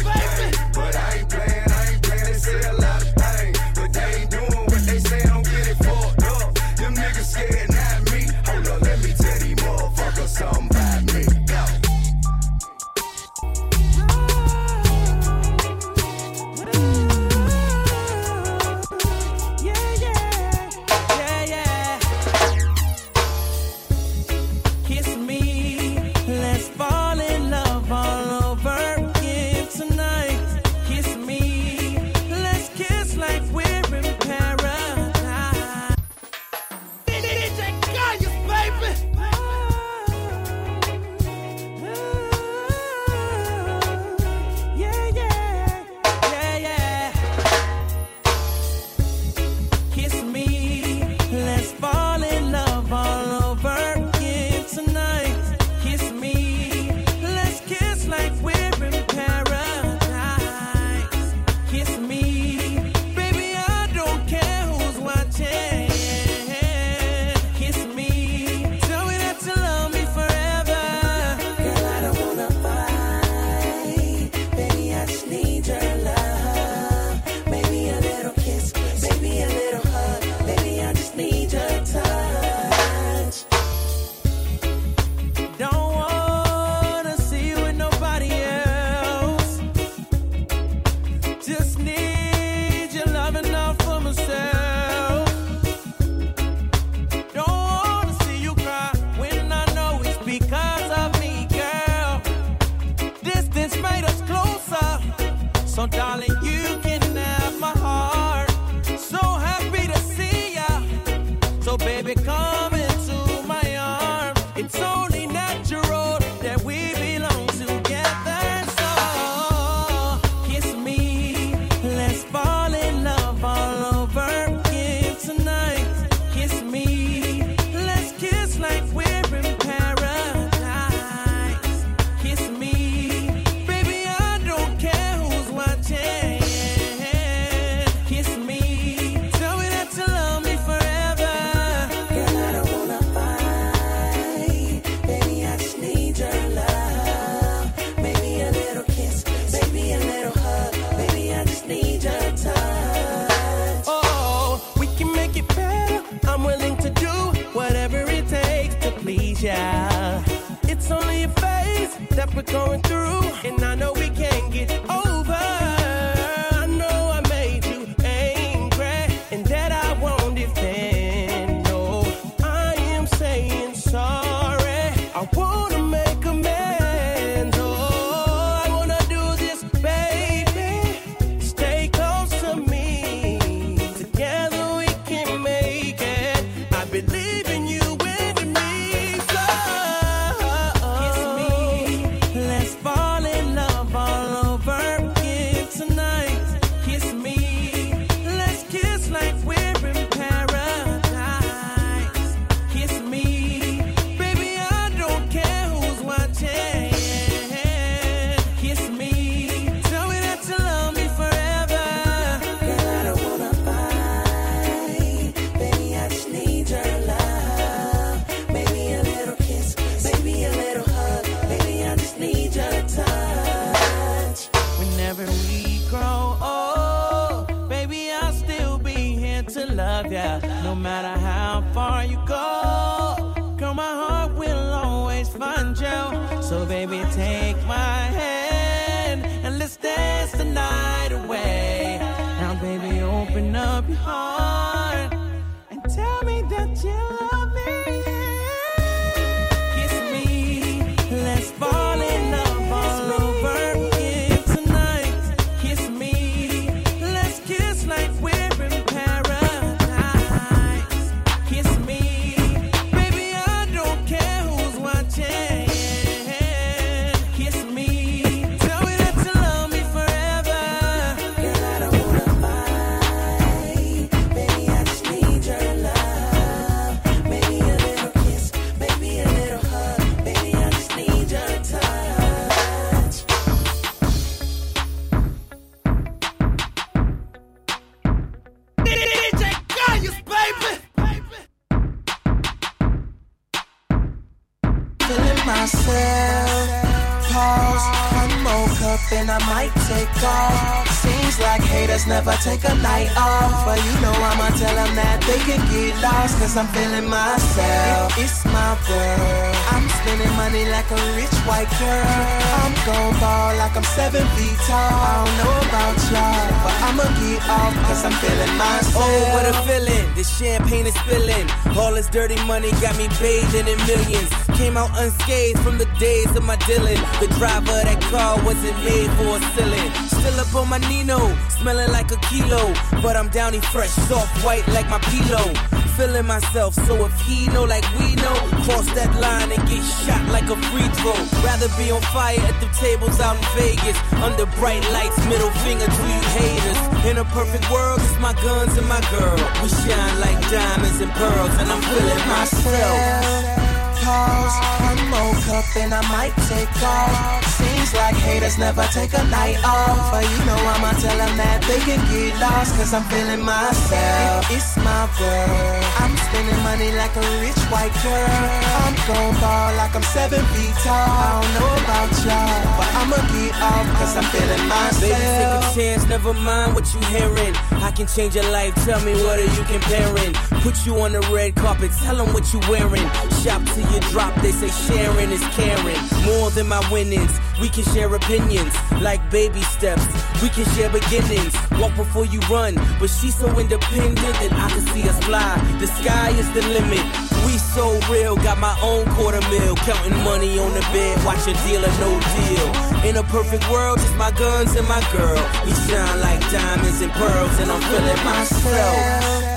[322.10, 324.30] Dirty money got me bathing in millions.
[324.58, 327.00] Came out unscathed from the days of my Dylan.
[327.20, 329.90] The driver of that car wasn't made for a ceiling.
[330.08, 332.72] Still up on my Nino, smelling like a kilo.
[333.02, 335.52] But I'm downy fresh, soft white like my pillow.
[335.96, 340.19] Feeling myself, so if he know like we know, cross that line and get shot
[340.50, 341.14] a free throw.
[341.44, 343.96] Rather be on fire at the tables out in Vegas.
[344.22, 347.06] Under bright lights, middle finger to you haters.
[347.06, 349.38] In a perfect world, it's my guns and my girl.
[349.62, 353.59] We shine like diamonds and pearls, and I'm feeling myself.
[354.06, 357.44] One more cup and I might take off.
[357.60, 360.12] Seems like haters never take a night off.
[360.12, 362.76] But you know I'ma tell them that they can get lost.
[362.76, 364.50] Cause I'm feeling myself.
[364.50, 365.84] It's my world.
[366.00, 368.40] I'm spending money like a rich white girl.
[368.84, 370.96] I'm gon' ball like I'm seven feet tall.
[370.96, 375.00] I don't know about y'all, but I'ma get off cause I'm feeling myself.
[375.00, 377.54] Baby, take a chance, never mind what you hearing.
[377.82, 380.32] I can change your life, tell me what are you comparing?
[380.62, 383.06] Put you on the red carpet, tell them what you wearing.
[383.42, 385.98] Shop till you drop, they say sharing is caring.
[386.24, 388.74] More than my winnings, we can share opinions.
[389.00, 390.06] Like baby steps,
[390.42, 391.54] we can share beginnings.
[391.72, 395.56] Walk before you run, but she's so independent that I can see us fly.
[395.80, 397.04] The sky is the limit.
[397.46, 399.74] We so real, got my own quarter mil.
[399.76, 402.68] Counting money on the bed, watching deal or no deal.
[403.08, 405.42] In a perfect world, just my guns and my girl.
[405.64, 409.49] We shine like diamonds and pearls, and I'm feeling myself.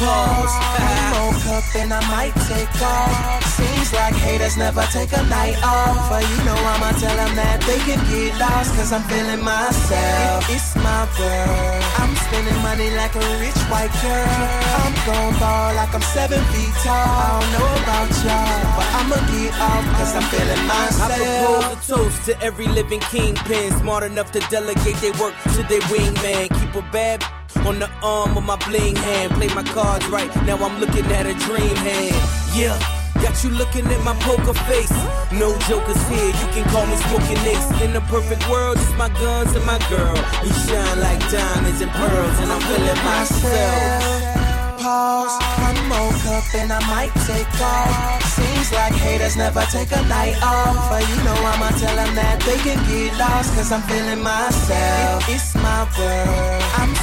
[0.00, 3.44] Pause, one more cup and I might take off.
[3.52, 6.08] Seems like haters never take a night off.
[6.08, 8.72] But you know I'ma tell them that they can get lost.
[8.80, 10.48] Cause I'm feeling myself.
[10.48, 11.84] It's my world.
[12.00, 14.40] I'm spending money like a rich white girl.
[14.80, 16.96] I'm gon' ball like I'm seven feet tall.
[16.96, 21.12] I don't know about y'all, but I'ma get off cause I'm feeling myself.
[21.12, 25.60] I propose a toast to every living kingpin, smart enough to delegate their work to
[25.68, 26.48] their wingman.
[26.56, 27.20] Keep a bad
[27.66, 29.32] on the um, arm of my bling hand.
[29.32, 32.16] Play my cards right, now I'm looking at a dream hand.
[32.56, 32.78] Yeah.
[33.22, 34.90] Got you looking at my poker face.
[35.32, 37.68] No jokers here, you can call me smoking ace.
[37.82, 40.16] In the perfect world, it's my guns and my girl.
[40.42, 44.40] We shine like diamonds and pearls, and I'm feeling myself.
[44.80, 48.24] Pause, one more cup and I might take off.
[48.32, 50.88] Seems like haters never take a night off.
[50.88, 53.52] But you know I'ma tell them that they can get lost.
[53.54, 55.28] Cause I'm feeling myself.
[55.28, 56.62] It's my world.
[56.80, 56.94] I'm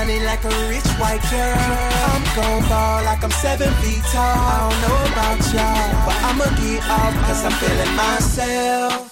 [0.00, 1.56] money like a rich white girl.
[2.12, 4.38] I'm gon' ball like I'm seven feet tall.
[4.52, 9.09] I don't know about y'all, but I'ma get off cause I'm feeling myself.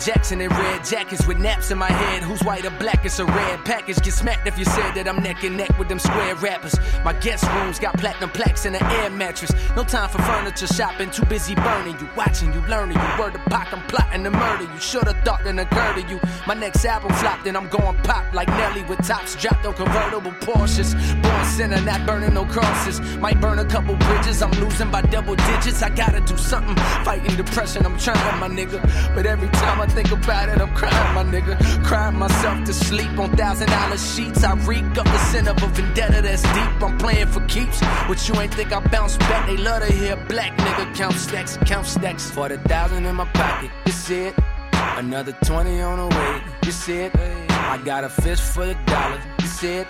[0.00, 2.22] Jackson in red jackets with naps in my head.
[2.22, 3.04] Who's white or black?
[3.04, 4.00] It's a red package.
[4.00, 6.76] Get smacked if you said that I'm neck and neck with them square rappers.
[7.04, 9.52] My guest rooms got platinum plaques and an air mattress.
[9.76, 11.10] No time for furniture shopping.
[11.10, 13.08] Too busy burning you, watching you, learning you.
[13.18, 14.80] Word of pop, I'm plotting to murder you.
[14.80, 16.20] Should've thought then occurred to you.
[16.46, 20.32] My next album flopped and I'm going pop like Nelly with tops dropped on convertible
[20.32, 20.94] Porsches.
[21.22, 23.00] Born sinner, not burning no crosses.
[23.18, 24.42] Might burn a couple bridges.
[24.42, 25.82] I'm losing by double digits.
[25.82, 26.76] I gotta do something.
[27.04, 28.80] Fighting depression, I'm trying, my nigga.
[29.14, 31.84] But every time I think about it, I'm crying, my nigga.
[31.84, 34.44] Crying myself to sleep on thousand dollar sheets.
[34.44, 36.82] I reek up the sin of a vendetta that's deep.
[36.82, 37.80] I'm playing for keeps.
[38.08, 39.46] What you ain't think I bounce back?
[39.46, 42.30] They love to hear black nigga count stacks, count stacks.
[42.30, 44.34] For the thousand in my pocket, you see it.
[44.72, 47.12] Another 20 on the way, you see it.
[47.50, 49.86] I got a fist full of dollars, you see it.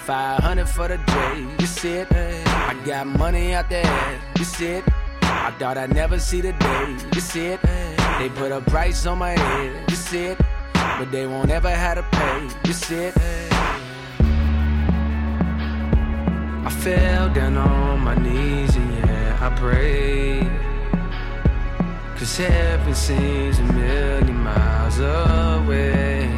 [0.00, 2.08] 500 for the J, you see it.
[2.12, 4.84] I got money out there, you see it.
[5.32, 7.60] I thought I'd never see the day, you see it.
[8.18, 10.38] They put a price on my head, you see it.
[10.74, 13.14] But they won't ever have to pay, you see it.
[16.64, 20.50] I fell down on my knees and yeah, I prayed.
[22.16, 26.28] Cause heaven seems a million miles away.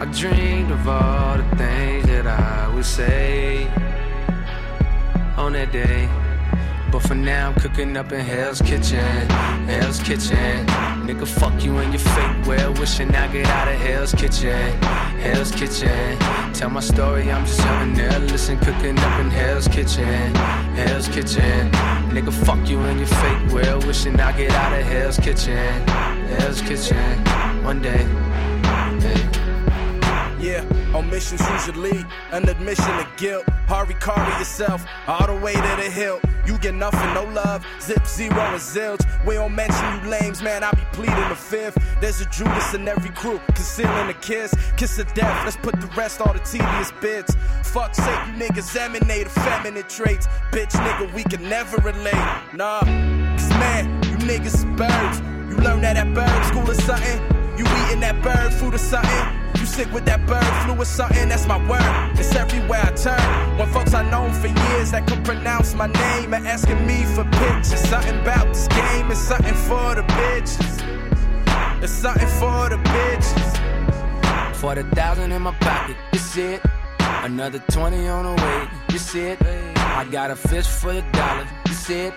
[0.00, 3.66] I dreamed of all the things that I would say
[5.38, 6.08] on that day.
[6.92, 9.26] But for now, I'm cooking up in Hell's Kitchen.
[9.66, 10.66] Hell's Kitchen.
[11.06, 14.70] Nigga, fuck you and your fake well wishing I get out of Hell's Kitchen.
[15.24, 16.18] Hell's Kitchen.
[16.52, 18.18] Tell my story, I'm just having there.
[18.18, 20.34] Listen, cooking up in Hell's Kitchen.
[20.74, 21.70] Hell's Kitchen.
[22.10, 25.88] Nigga, fuck you and your fake well wishing I get out of Hell's Kitchen.
[26.36, 27.24] Hell's Kitchen.
[27.64, 28.06] One day.
[30.38, 30.64] Yeah,
[30.94, 33.46] omissions usually an admission of guilt.
[33.72, 36.20] Hurry, carry yourself all the way to the hill.
[36.46, 37.64] You get nothing, no love.
[37.80, 39.00] Zip zero and zilch.
[39.24, 40.62] We don't mention you lames, man.
[40.62, 41.78] I be pleading the fifth.
[41.98, 44.54] There's a Judas in every crew, concealing a kiss.
[44.76, 45.42] Kiss of death.
[45.46, 47.34] Let's put the rest all the tedious bits.
[47.62, 50.26] Fuck sake, you niggas emanate effeminate traits.
[50.50, 52.12] Bitch, nigga, we can never relate.
[52.52, 55.20] Nah, cause man, you niggas birds.
[55.48, 57.41] You learn that at bird school or something.
[57.62, 59.24] You eating that bird food or something.
[59.60, 62.18] You sick with that bird flu or something, that's my word.
[62.18, 63.58] It's everywhere I turn.
[63.58, 67.24] When folks I known for years that could pronounce my name and asking me for
[67.24, 67.78] pictures.
[67.88, 71.82] Something about this game is something for the bitches.
[71.82, 74.56] It's something for the bitches.
[74.56, 76.62] For the thousand in my pocket, see it.
[77.22, 79.38] Another 20 on the way, see it.
[79.76, 82.14] I got a fist for the dollars, you see it.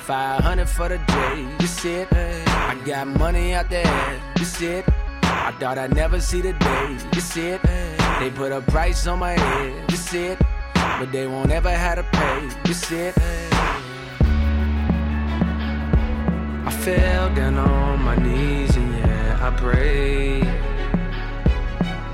[0.00, 2.08] 500 for the day, you see it.
[2.12, 4.84] I got money out there, you see it.
[5.22, 7.62] I thought I'd never see the day, you see it.
[8.18, 10.38] They put a price on my head, you see it.
[10.74, 13.14] But they won't ever have to pay, see it.
[16.66, 20.44] I fell down on my knees and yeah, I prayed.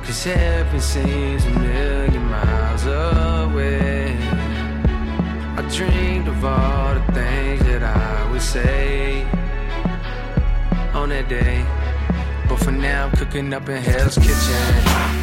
[0.05, 4.17] Cause heaven seems a million miles away.
[5.59, 7.26] I dreamed of all the things
[7.59, 9.23] that I would say
[10.95, 11.65] on that day.
[12.49, 14.73] But for now, I'm cooking up in Hell's Kitchen.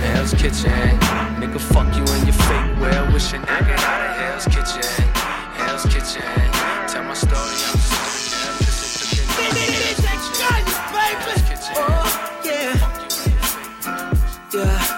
[0.08, 1.00] Hell's Kitchen.
[1.40, 5.04] Nigga, fuck you and your fake well wishing I get out of Hell's Kitchen.
[5.60, 6.22] Hell's Kitchen.
[6.88, 8.94] Tell my story, I'm just
[11.76, 12.78] Oh, yeah.
[14.54, 14.84] Yeah.
[14.84, 14.93] Crazy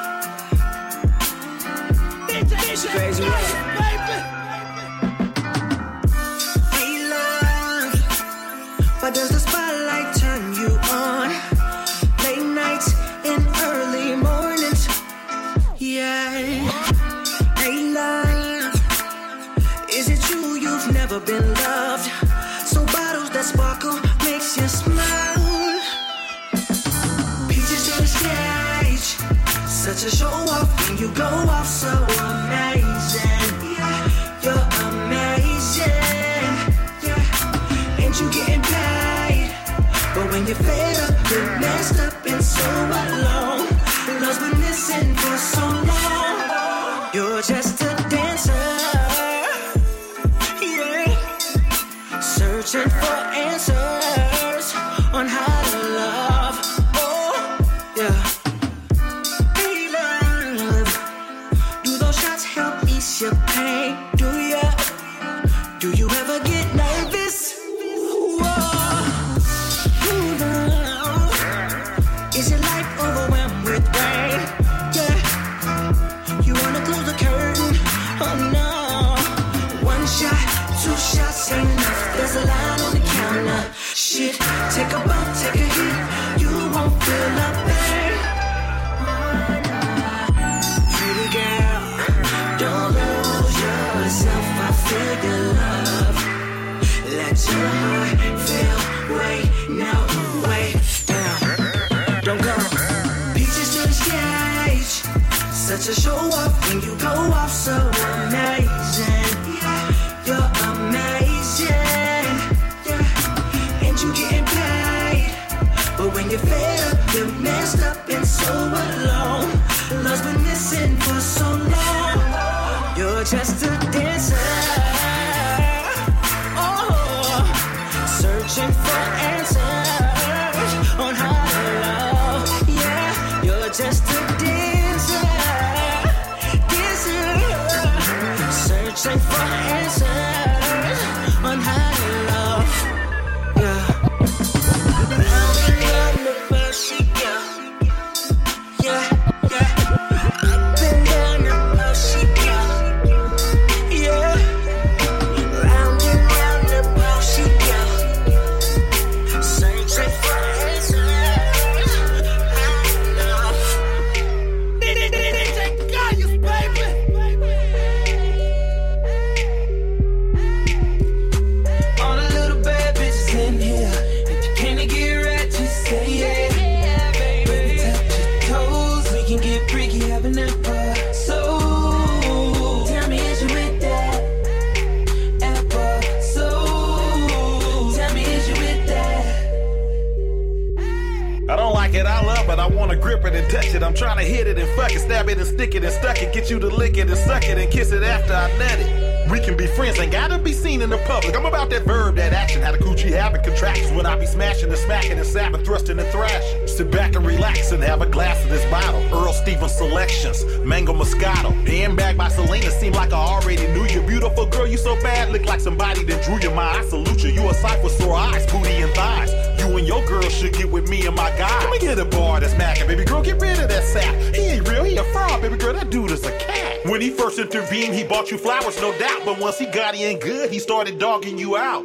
[195.75, 196.33] it and stuck it.
[196.33, 199.29] Get you to lick it and suck it and kiss it after I nut it.
[199.29, 201.35] We can be friends, ain't gotta be seen in the public.
[201.35, 204.69] I'm about that verb, that action, how the coochie having contracts when I be smashing
[204.69, 206.67] and smacking and sapping, thrusting and thrashing.
[206.67, 209.01] Sit back and relax and have a glass of this bottle.
[209.11, 211.51] Earl Stevens selections, mango moscato.
[211.67, 214.01] Handbag by Selena, seem like I already knew you.
[214.03, 216.77] Beautiful girl, you so bad, look like somebody that drew your mind.
[216.79, 219.44] I salute you, you a sight for sore eyes, booty and thighs.
[219.65, 221.59] You and your girl should get with me and my guy.
[221.61, 224.35] Let me get a bar that's macking, baby girl, get rid of that sap.
[224.35, 226.85] He ain't real, he a fraud, baby girl, that dude is a cat.
[226.85, 229.23] When he first intervened, he bought you flowers, no doubt.
[229.25, 231.83] But once he got in good, he started dogging you out.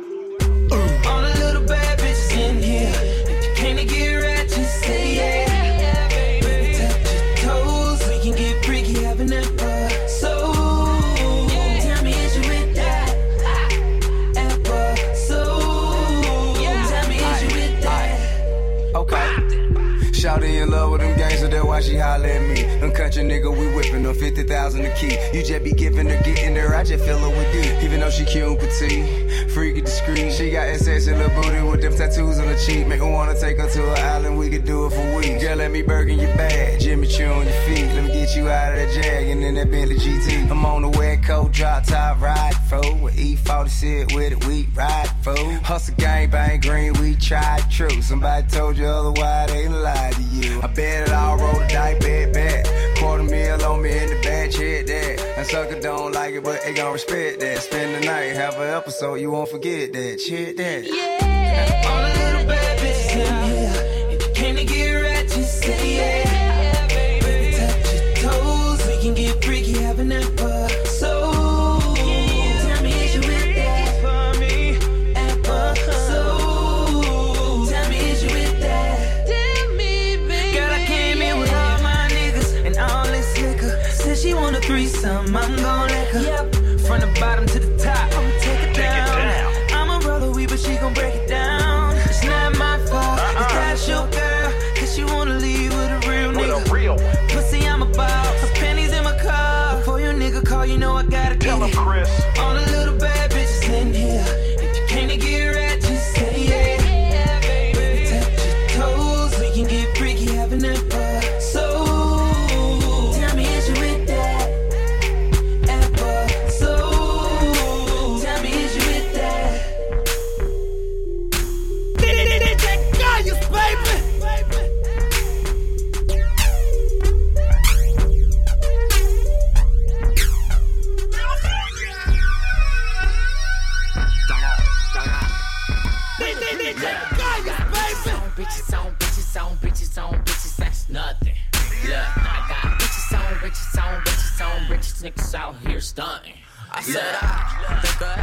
[20.80, 22.62] Love with them gangsters, that's why she holler at me.
[22.80, 25.16] Them country nigga, we whipping them 50,000 a key.
[25.32, 27.84] You just be giving her, getting her, I just fill her with D.
[27.84, 30.32] Even though she cute and petite, freaky discreet.
[30.32, 32.86] She got that sexy little booty with them tattoos on her cheek.
[32.86, 35.42] Make her wanna take her to an island, we could do it for weeks.
[35.42, 37.86] Girl, let me burn your bag, Jimmy Choo on your feet.
[37.94, 40.50] Let me get you out of that jag and in that Bentley GT.
[40.50, 44.68] I'm on the wet coat, drop top, ride for with E40 sit with it, we
[44.74, 45.36] ride for.
[45.64, 48.00] Hustle gang bang green, we tried true.
[48.00, 50.62] Somebody told you otherwise, they lied to you.
[50.62, 52.96] I bet it all roll the dice, bet bet.
[52.98, 55.34] Quarter meal on me in the bag, check that.
[55.36, 57.58] And sucker don't like it, but they gon' respect that.
[57.58, 60.18] Spend the night, have an episode, you won't forget that.
[60.18, 60.84] Check that.
[60.84, 61.88] Yeah.
[61.90, 63.59] All the little bad bitches in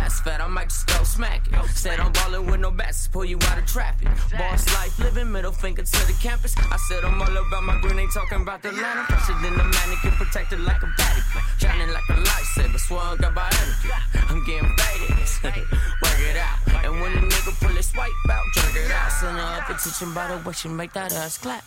[0.08, 1.70] ass fat, I might just go smack it.
[1.76, 4.08] Said I'm ballin' with no bats, pull you out of traffic.
[4.38, 6.56] Boss life, living middle finger to the campus.
[6.58, 9.04] I said I'm all about my green, ain't talking about the ladder.
[9.12, 11.26] Fresher than the mannequin, protected like a baddie.
[11.60, 13.90] Shining like a lightsaber, swung up by energy.
[14.30, 15.12] I'm getting faded,
[16.04, 16.86] work it out.
[16.86, 19.12] And when the nigga pull his swipe out, jerk it out.
[19.12, 21.64] Send her up attention by the way she make that ass clap.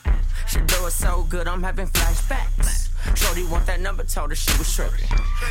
[0.48, 2.89] She do it so good, I'm having flashbacks.
[3.14, 5.06] Shorty want that number, told her she was tripping.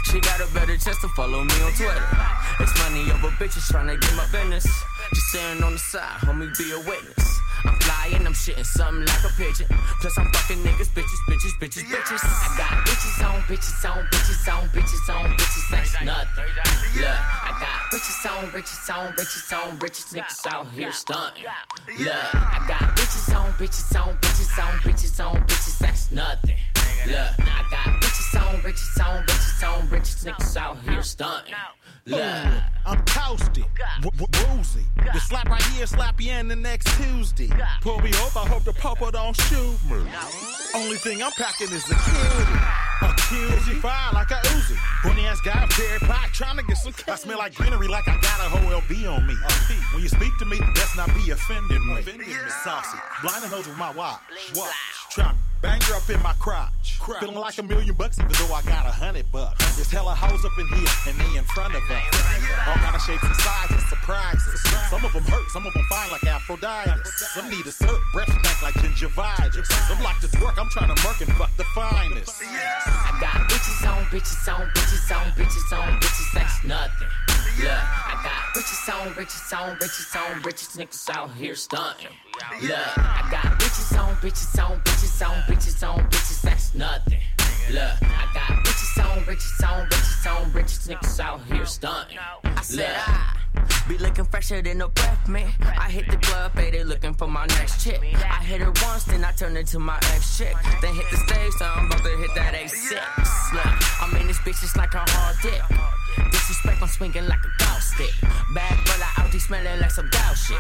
[0.06, 2.04] She got a better chance to follow me on Twitter.
[2.60, 4.66] It's money over bitches tryna get my business.
[5.14, 7.29] Just sitting on the side, homie, be a witness.
[8.10, 9.68] Flying, I'm shitting something like a pigeon.
[10.02, 12.24] Plus I'm fucking niggas, bitches, bitches, bitches, bitches.
[12.24, 15.70] I got bitches on, bitches on, bitches on, bitches on, bitches.
[15.72, 16.46] That's nothing.
[16.96, 20.14] Look, I got bitches on, bitches on, bitches on, bitches.
[20.14, 21.44] Niggas out here stunting.
[22.00, 25.78] Look, I got bitches on, bitches on, bitches on, bitches on, bitches.
[25.80, 26.58] That's nothing.
[27.06, 30.26] Look, I got bitches on, bitches on, bitches on, bitches.
[30.26, 31.56] Niggas out here stunting.
[32.10, 32.64] Look.
[32.86, 33.66] I'm toasted,
[34.02, 34.86] woozy.
[35.14, 37.50] The slap right here, slap you in the next Tuesday.
[37.82, 40.02] Pull me over, I hope the popo don't shoot me.
[40.74, 42.60] Only thing I'm packing is a cutie.
[43.02, 44.76] A cutie fire like a Uzi.
[45.04, 46.94] Bunny ass guy, Perry Pie, trying to get some.
[47.08, 49.36] I smell like greenery like I got a whole LB on me.
[49.94, 51.78] When you speak to me, let's not be offended.
[51.92, 52.34] offending me.
[52.64, 54.20] Saucy, blinding hoes with my watch.
[54.56, 54.74] Watch,
[55.12, 55.36] trap.
[55.62, 57.00] Bang her up in my crotch.
[57.20, 59.60] Feeling like a million bucks, even though I got a hundred bucks.
[59.76, 62.06] There's hella hoes up in here, and they in front of us.
[62.68, 64.62] All kind of shapes and sizes, surprises.
[64.90, 67.04] Some of them hurt, some of them fine like Aphrodite.
[67.36, 69.68] Some need a cert, breath stank like gingivitis.
[69.88, 72.40] Some like to twerk, I'm trying to murk and fuck the finest.
[72.40, 76.34] I got bitches on, bitches on, bitches on, bitches on, bitches.
[76.34, 77.29] That's nothing.
[77.60, 80.78] Look, I got bitches on, bitches on, bitches on, bitches.
[80.78, 82.08] Niggas out here stunting.
[82.62, 86.42] Look, I got bitches on, bitches on, bitches on, bitches on, bitches.
[86.42, 87.20] That's nothing.
[87.70, 90.88] Look, I got bitches on, bitches on, bitches on, bitches.
[90.88, 92.18] Niggas out here stunting.
[92.46, 93.36] I said I.
[93.90, 95.52] Be looking fresher than a breath man.
[95.60, 98.00] I hit the club, faded looking for my next chick.
[98.02, 100.56] I hit her once, then I turned into my ex chick.
[100.82, 103.54] Then hit the stage, so I'm about to hit that A6.
[103.54, 105.62] Look, I mean, this bitch is like a hard dick.
[106.32, 108.14] Disrespect, I'm swinging like a golf stick.
[108.54, 110.58] Bag full of Audi smelling like some gout shit.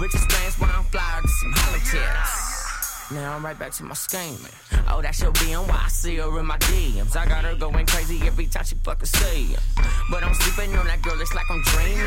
[0.00, 2.60] Richest bands when I'm flyer to some politics.
[3.12, 4.38] Now I'm right back to my scheming.
[4.88, 7.16] Oh, that she'll be on why I see her in my DMs.
[7.16, 9.60] I got her going crazy every time she fucking see him.
[10.10, 12.06] But I'm sleeping on that girl, it's like I'm dreaming.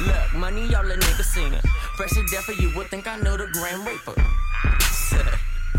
[0.08, 1.60] Look, money, y'all the niggas singing.
[1.96, 4.14] Fresh to death for you would think I know the Grand Reaper.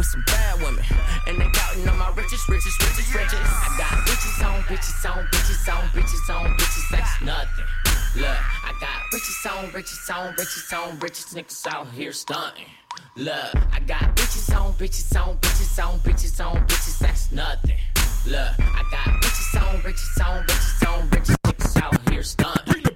[0.03, 0.83] With some bad women,
[1.27, 3.39] and they counting on my riches, riches, riches, riches.
[3.39, 6.89] I got bitches on, bitches on, bitches on, bitches on, bitches.
[6.91, 7.65] That's nothing.
[8.17, 11.33] Look, I got riches on, riches on, riches on, riches.
[11.33, 12.65] Niggas out here stunting.
[13.15, 16.99] Look, I got bitches on, bitches on, bitches on, bitches on, bitches.
[16.99, 17.77] That's nothing.
[18.25, 21.35] Look, I got bitches on, bitches on, bitches on, bitches.
[21.45, 22.92] Niggas out here stunting.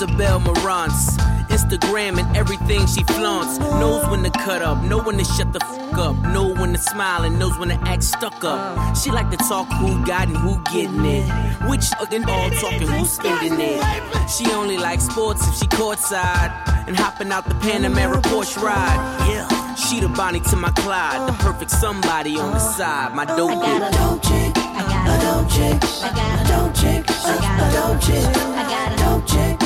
[0.00, 1.16] Isabel Marants.
[1.50, 3.58] Instagram and everything she flaunts.
[3.58, 6.78] Knows when to cut up, know when to shut the fuck up, know when to
[6.78, 8.96] smile and knows when to act stuck up.
[8.96, 11.26] She like to talk who got and who getting it.
[11.68, 13.82] Which fucking all talking who's skating it.
[14.30, 16.52] She only likes sports if she courtside
[16.86, 19.00] and hopping out the Panamera Porsche ride.
[19.28, 23.16] Yeah, she the Bonnie to my Clyde, the perfect somebody on the side.
[23.16, 23.50] My dope.
[23.50, 24.52] I got a dope chick.
[24.54, 25.90] I got a dope chick.
[26.04, 27.10] I got a dope chick.
[27.24, 28.36] I got a dope chick.
[28.36, 29.57] I got a dope chick.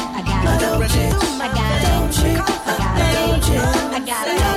[0.44, 1.12] I got it.
[1.40, 2.26] I got
[3.48, 3.62] it.
[3.94, 4.51] I got it.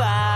[0.00, 0.29] fire.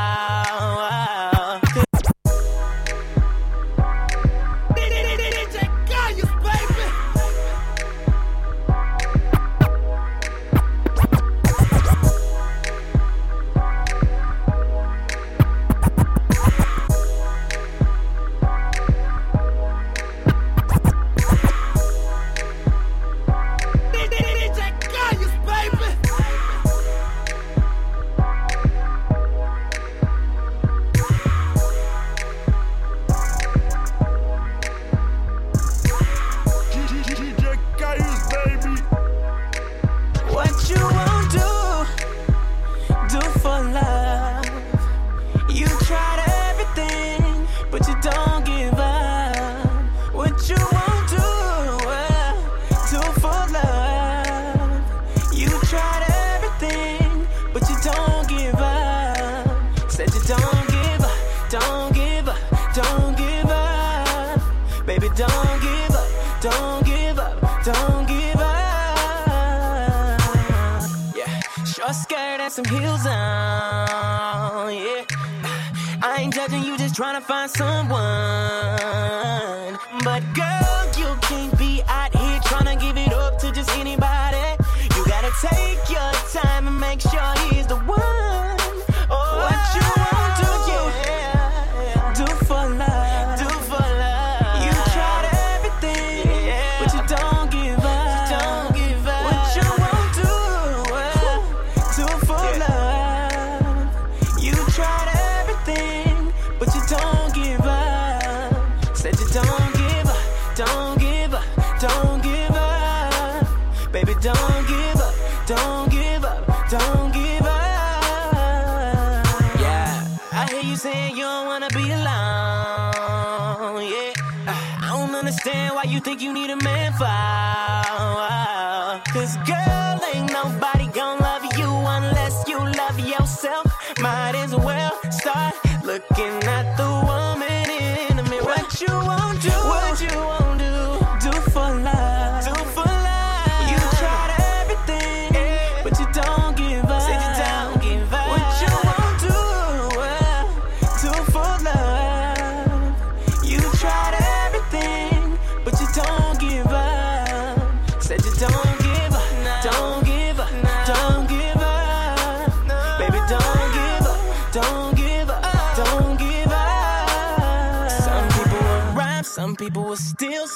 [126.04, 127.53] Think you need a man for.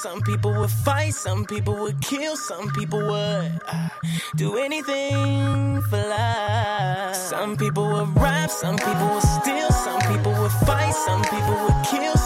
[0.03, 3.88] Some people would fight, some people would kill, some people would uh,
[4.36, 7.16] do anything for love.
[7.16, 11.84] Some people would rap, some people would steal, some people would fight, some people would
[11.90, 12.16] kill,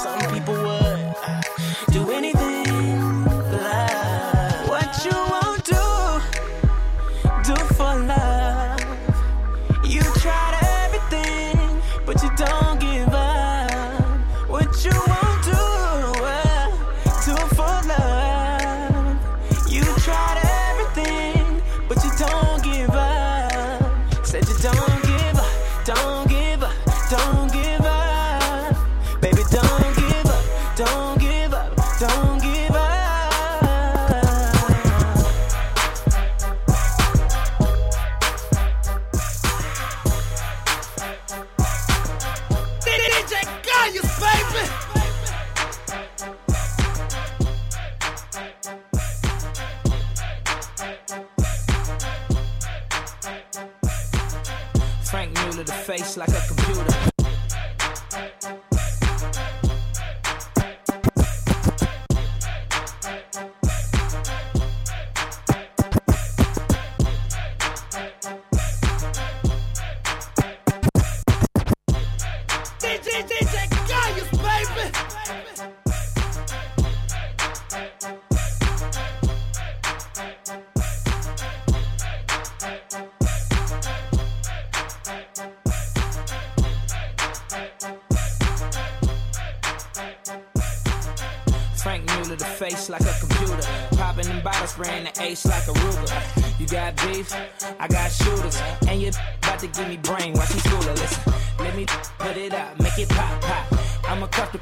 [96.92, 97.34] got beef,
[97.78, 98.60] I got shooters.
[98.88, 100.96] And you about to give me brain while she schooler.
[100.96, 101.86] Listen, let me
[102.18, 103.78] put it out, make it pop, pop.
[104.08, 104.58] I'ma cuff the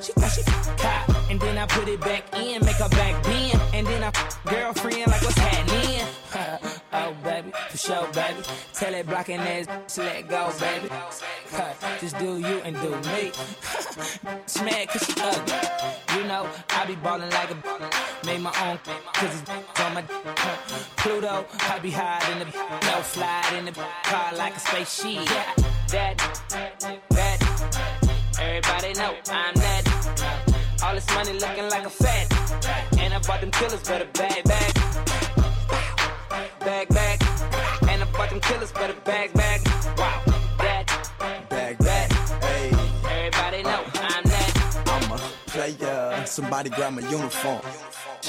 [0.00, 1.30] she thought she cop.
[1.30, 3.60] And then I put it back in, make her back bend.
[3.72, 4.12] And then I
[4.46, 6.06] girlfriend like what's happening?
[6.92, 8.40] oh, baby, for sure, baby.
[8.72, 10.88] Tell that blocking ass to let go, baby.
[12.04, 13.32] Just do you and do me.
[14.46, 16.18] Smack cause she ugly.
[16.18, 17.56] You know, I be ballin' like a
[18.26, 18.78] made my own
[19.14, 20.02] cause it's on my
[20.98, 21.46] Pluto.
[21.60, 25.14] I be hiding the no fly in the car like a spaceship.
[25.14, 25.54] Yeah,
[25.92, 27.38] that, that.
[28.38, 30.82] Everybody know I'm that.
[30.82, 32.98] All this money looking like a fat.
[32.98, 34.74] And I bought them killers, better bag, bag.
[36.60, 37.22] Bag, bag.
[37.88, 39.62] And I bought them killers, better bag, bag.
[39.96, 40.23] Wow,
[46.34, 47.60] Somebody grab my uniform.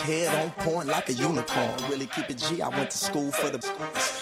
[0.03, 1.72] Head on point like a unicorn.
[1.89, 2.62] Really keep it G.
[2.62, 3.58] I went to school for the.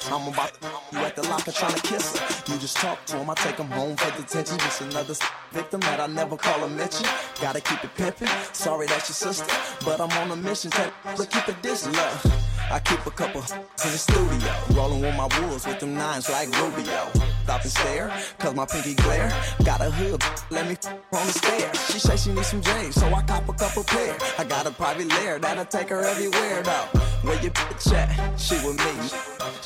[0.09, 2.53] I'm about to you at the locker trying to kiss her.
[2.53, 3.29] You just talk to him.
[3.29, 4.57] I take him home for detention.
[4.59, 5.15] Just another
[5.51, 7.05] victim that I never call a mention.
[7.41, 8.55] Gotta keep it pimpin'.
[8.55, 9.53] Sorry that's your sister,
[9.83, 10.71] but I'm on a mission.
[11.17, 12.25] Look, keep it this love.
[12.71, 16.47] I keep a couple in the studio, rolling with my wolves with them nines like
[16.57, 17.32] Rubio.
[17.43, 19.29] Stop and stare, cause my pinky glare.
[19.65, 20.77] Got a hood, let me
[21.11, 21.91] on the stairs.
[21.91, 24.15] She say she needs some J's, so I cop a couple pair.
[24.37, 26.87] I got a private lair that'll take her everywhere though.
[27.23, 28.39] Where your bitch at?
[28.39, 28.93] She with me.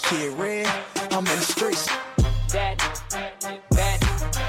[0.09, 0.67] Kid red,
[1.11, 1.88] I'm in the streets.
[2.51, 2.78] that,
[3.71, 4.47] that.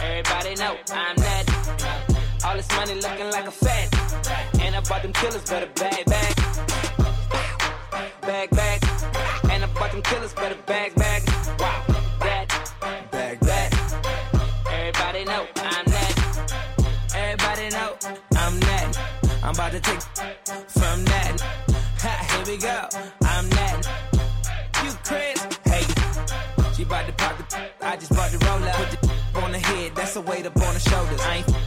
[0.00, 2.18] Everybody know I'm that.
[2.44, 3.88] All this money looking like a fat.
[4.60, 6.34] And I bought them killers, better bag, bag.
[8.22, 8.84] Bag, bag.
[9.50, 10.94] And I bought them killers, better bag,
[19.80, 20.02] to take
[20.68, 21.40] from that.
[22.00, 22.88] Ha, here we go.
[23.22, 23.86] I'm that.
[24.84, 25.84] You Chris, hey.
[26.74, 27.86] She pop the.
[27.86, 28.72] I just bought the roller.
[28.72, 31.20] Put the on the head, that's a weight up on the shoulders.
[31.20, 31.57] I ain't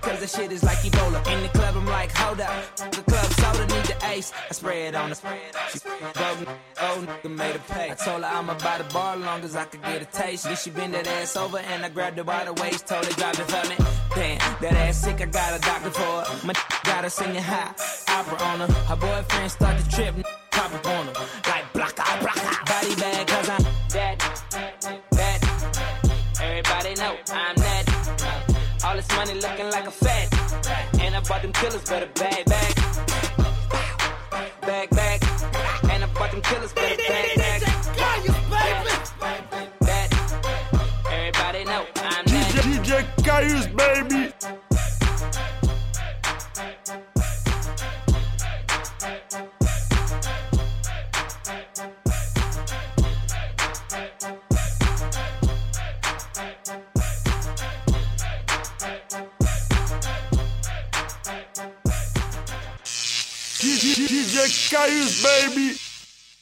[0.00, 1.26] cause the shit is like Ebola.
[1.32, 2.76] In the club, I'm like, hold up.
[2.76, 4.32] The club soda need the ace.
[4.50, 5.14] I it on her.
[5.14, 7.90] She broke, oh, nigga made her pay.
[7.90, 10.44] I told her I'ma buy the bar long as I could get a taste.
[10.44, 12.86] Then she bend that ass over and I grabbed her by the waist.
[12.86, 13.76] Told her, drop it for me.
[14.14, 16.46] Damn, that ass sick, I got a doctor for her.
[16.46, 17.72] My got her singing high,
[18.08, 18.72] opera on her.
[18.90, 20.14] Her boyfriend start to trip,
[20.50, 21.12] pop up on her.
[21.50, 22.50] Like, blocka, blocka.
[22.66, 24.16] Body bag, cause I'm that,
[25.10, 25.40] that.
[26.40, 27.89] Everybody know I'm that.
[28.90, 30.26] All this money looking like a fat.
[31.00, 32.74] And I bought them killers, better bag, bag.
[34.62, 35.22] Bag, bag.
[35.92, 37.60] And I bought them killers, better bag, bag.
[39.80, 40.10] That.
[41.08, 42.50] Everybody know I'm that.
[42.64, 44.69] DJ Caius, baby.
[63.80, 65.79] DJ Caius, baby.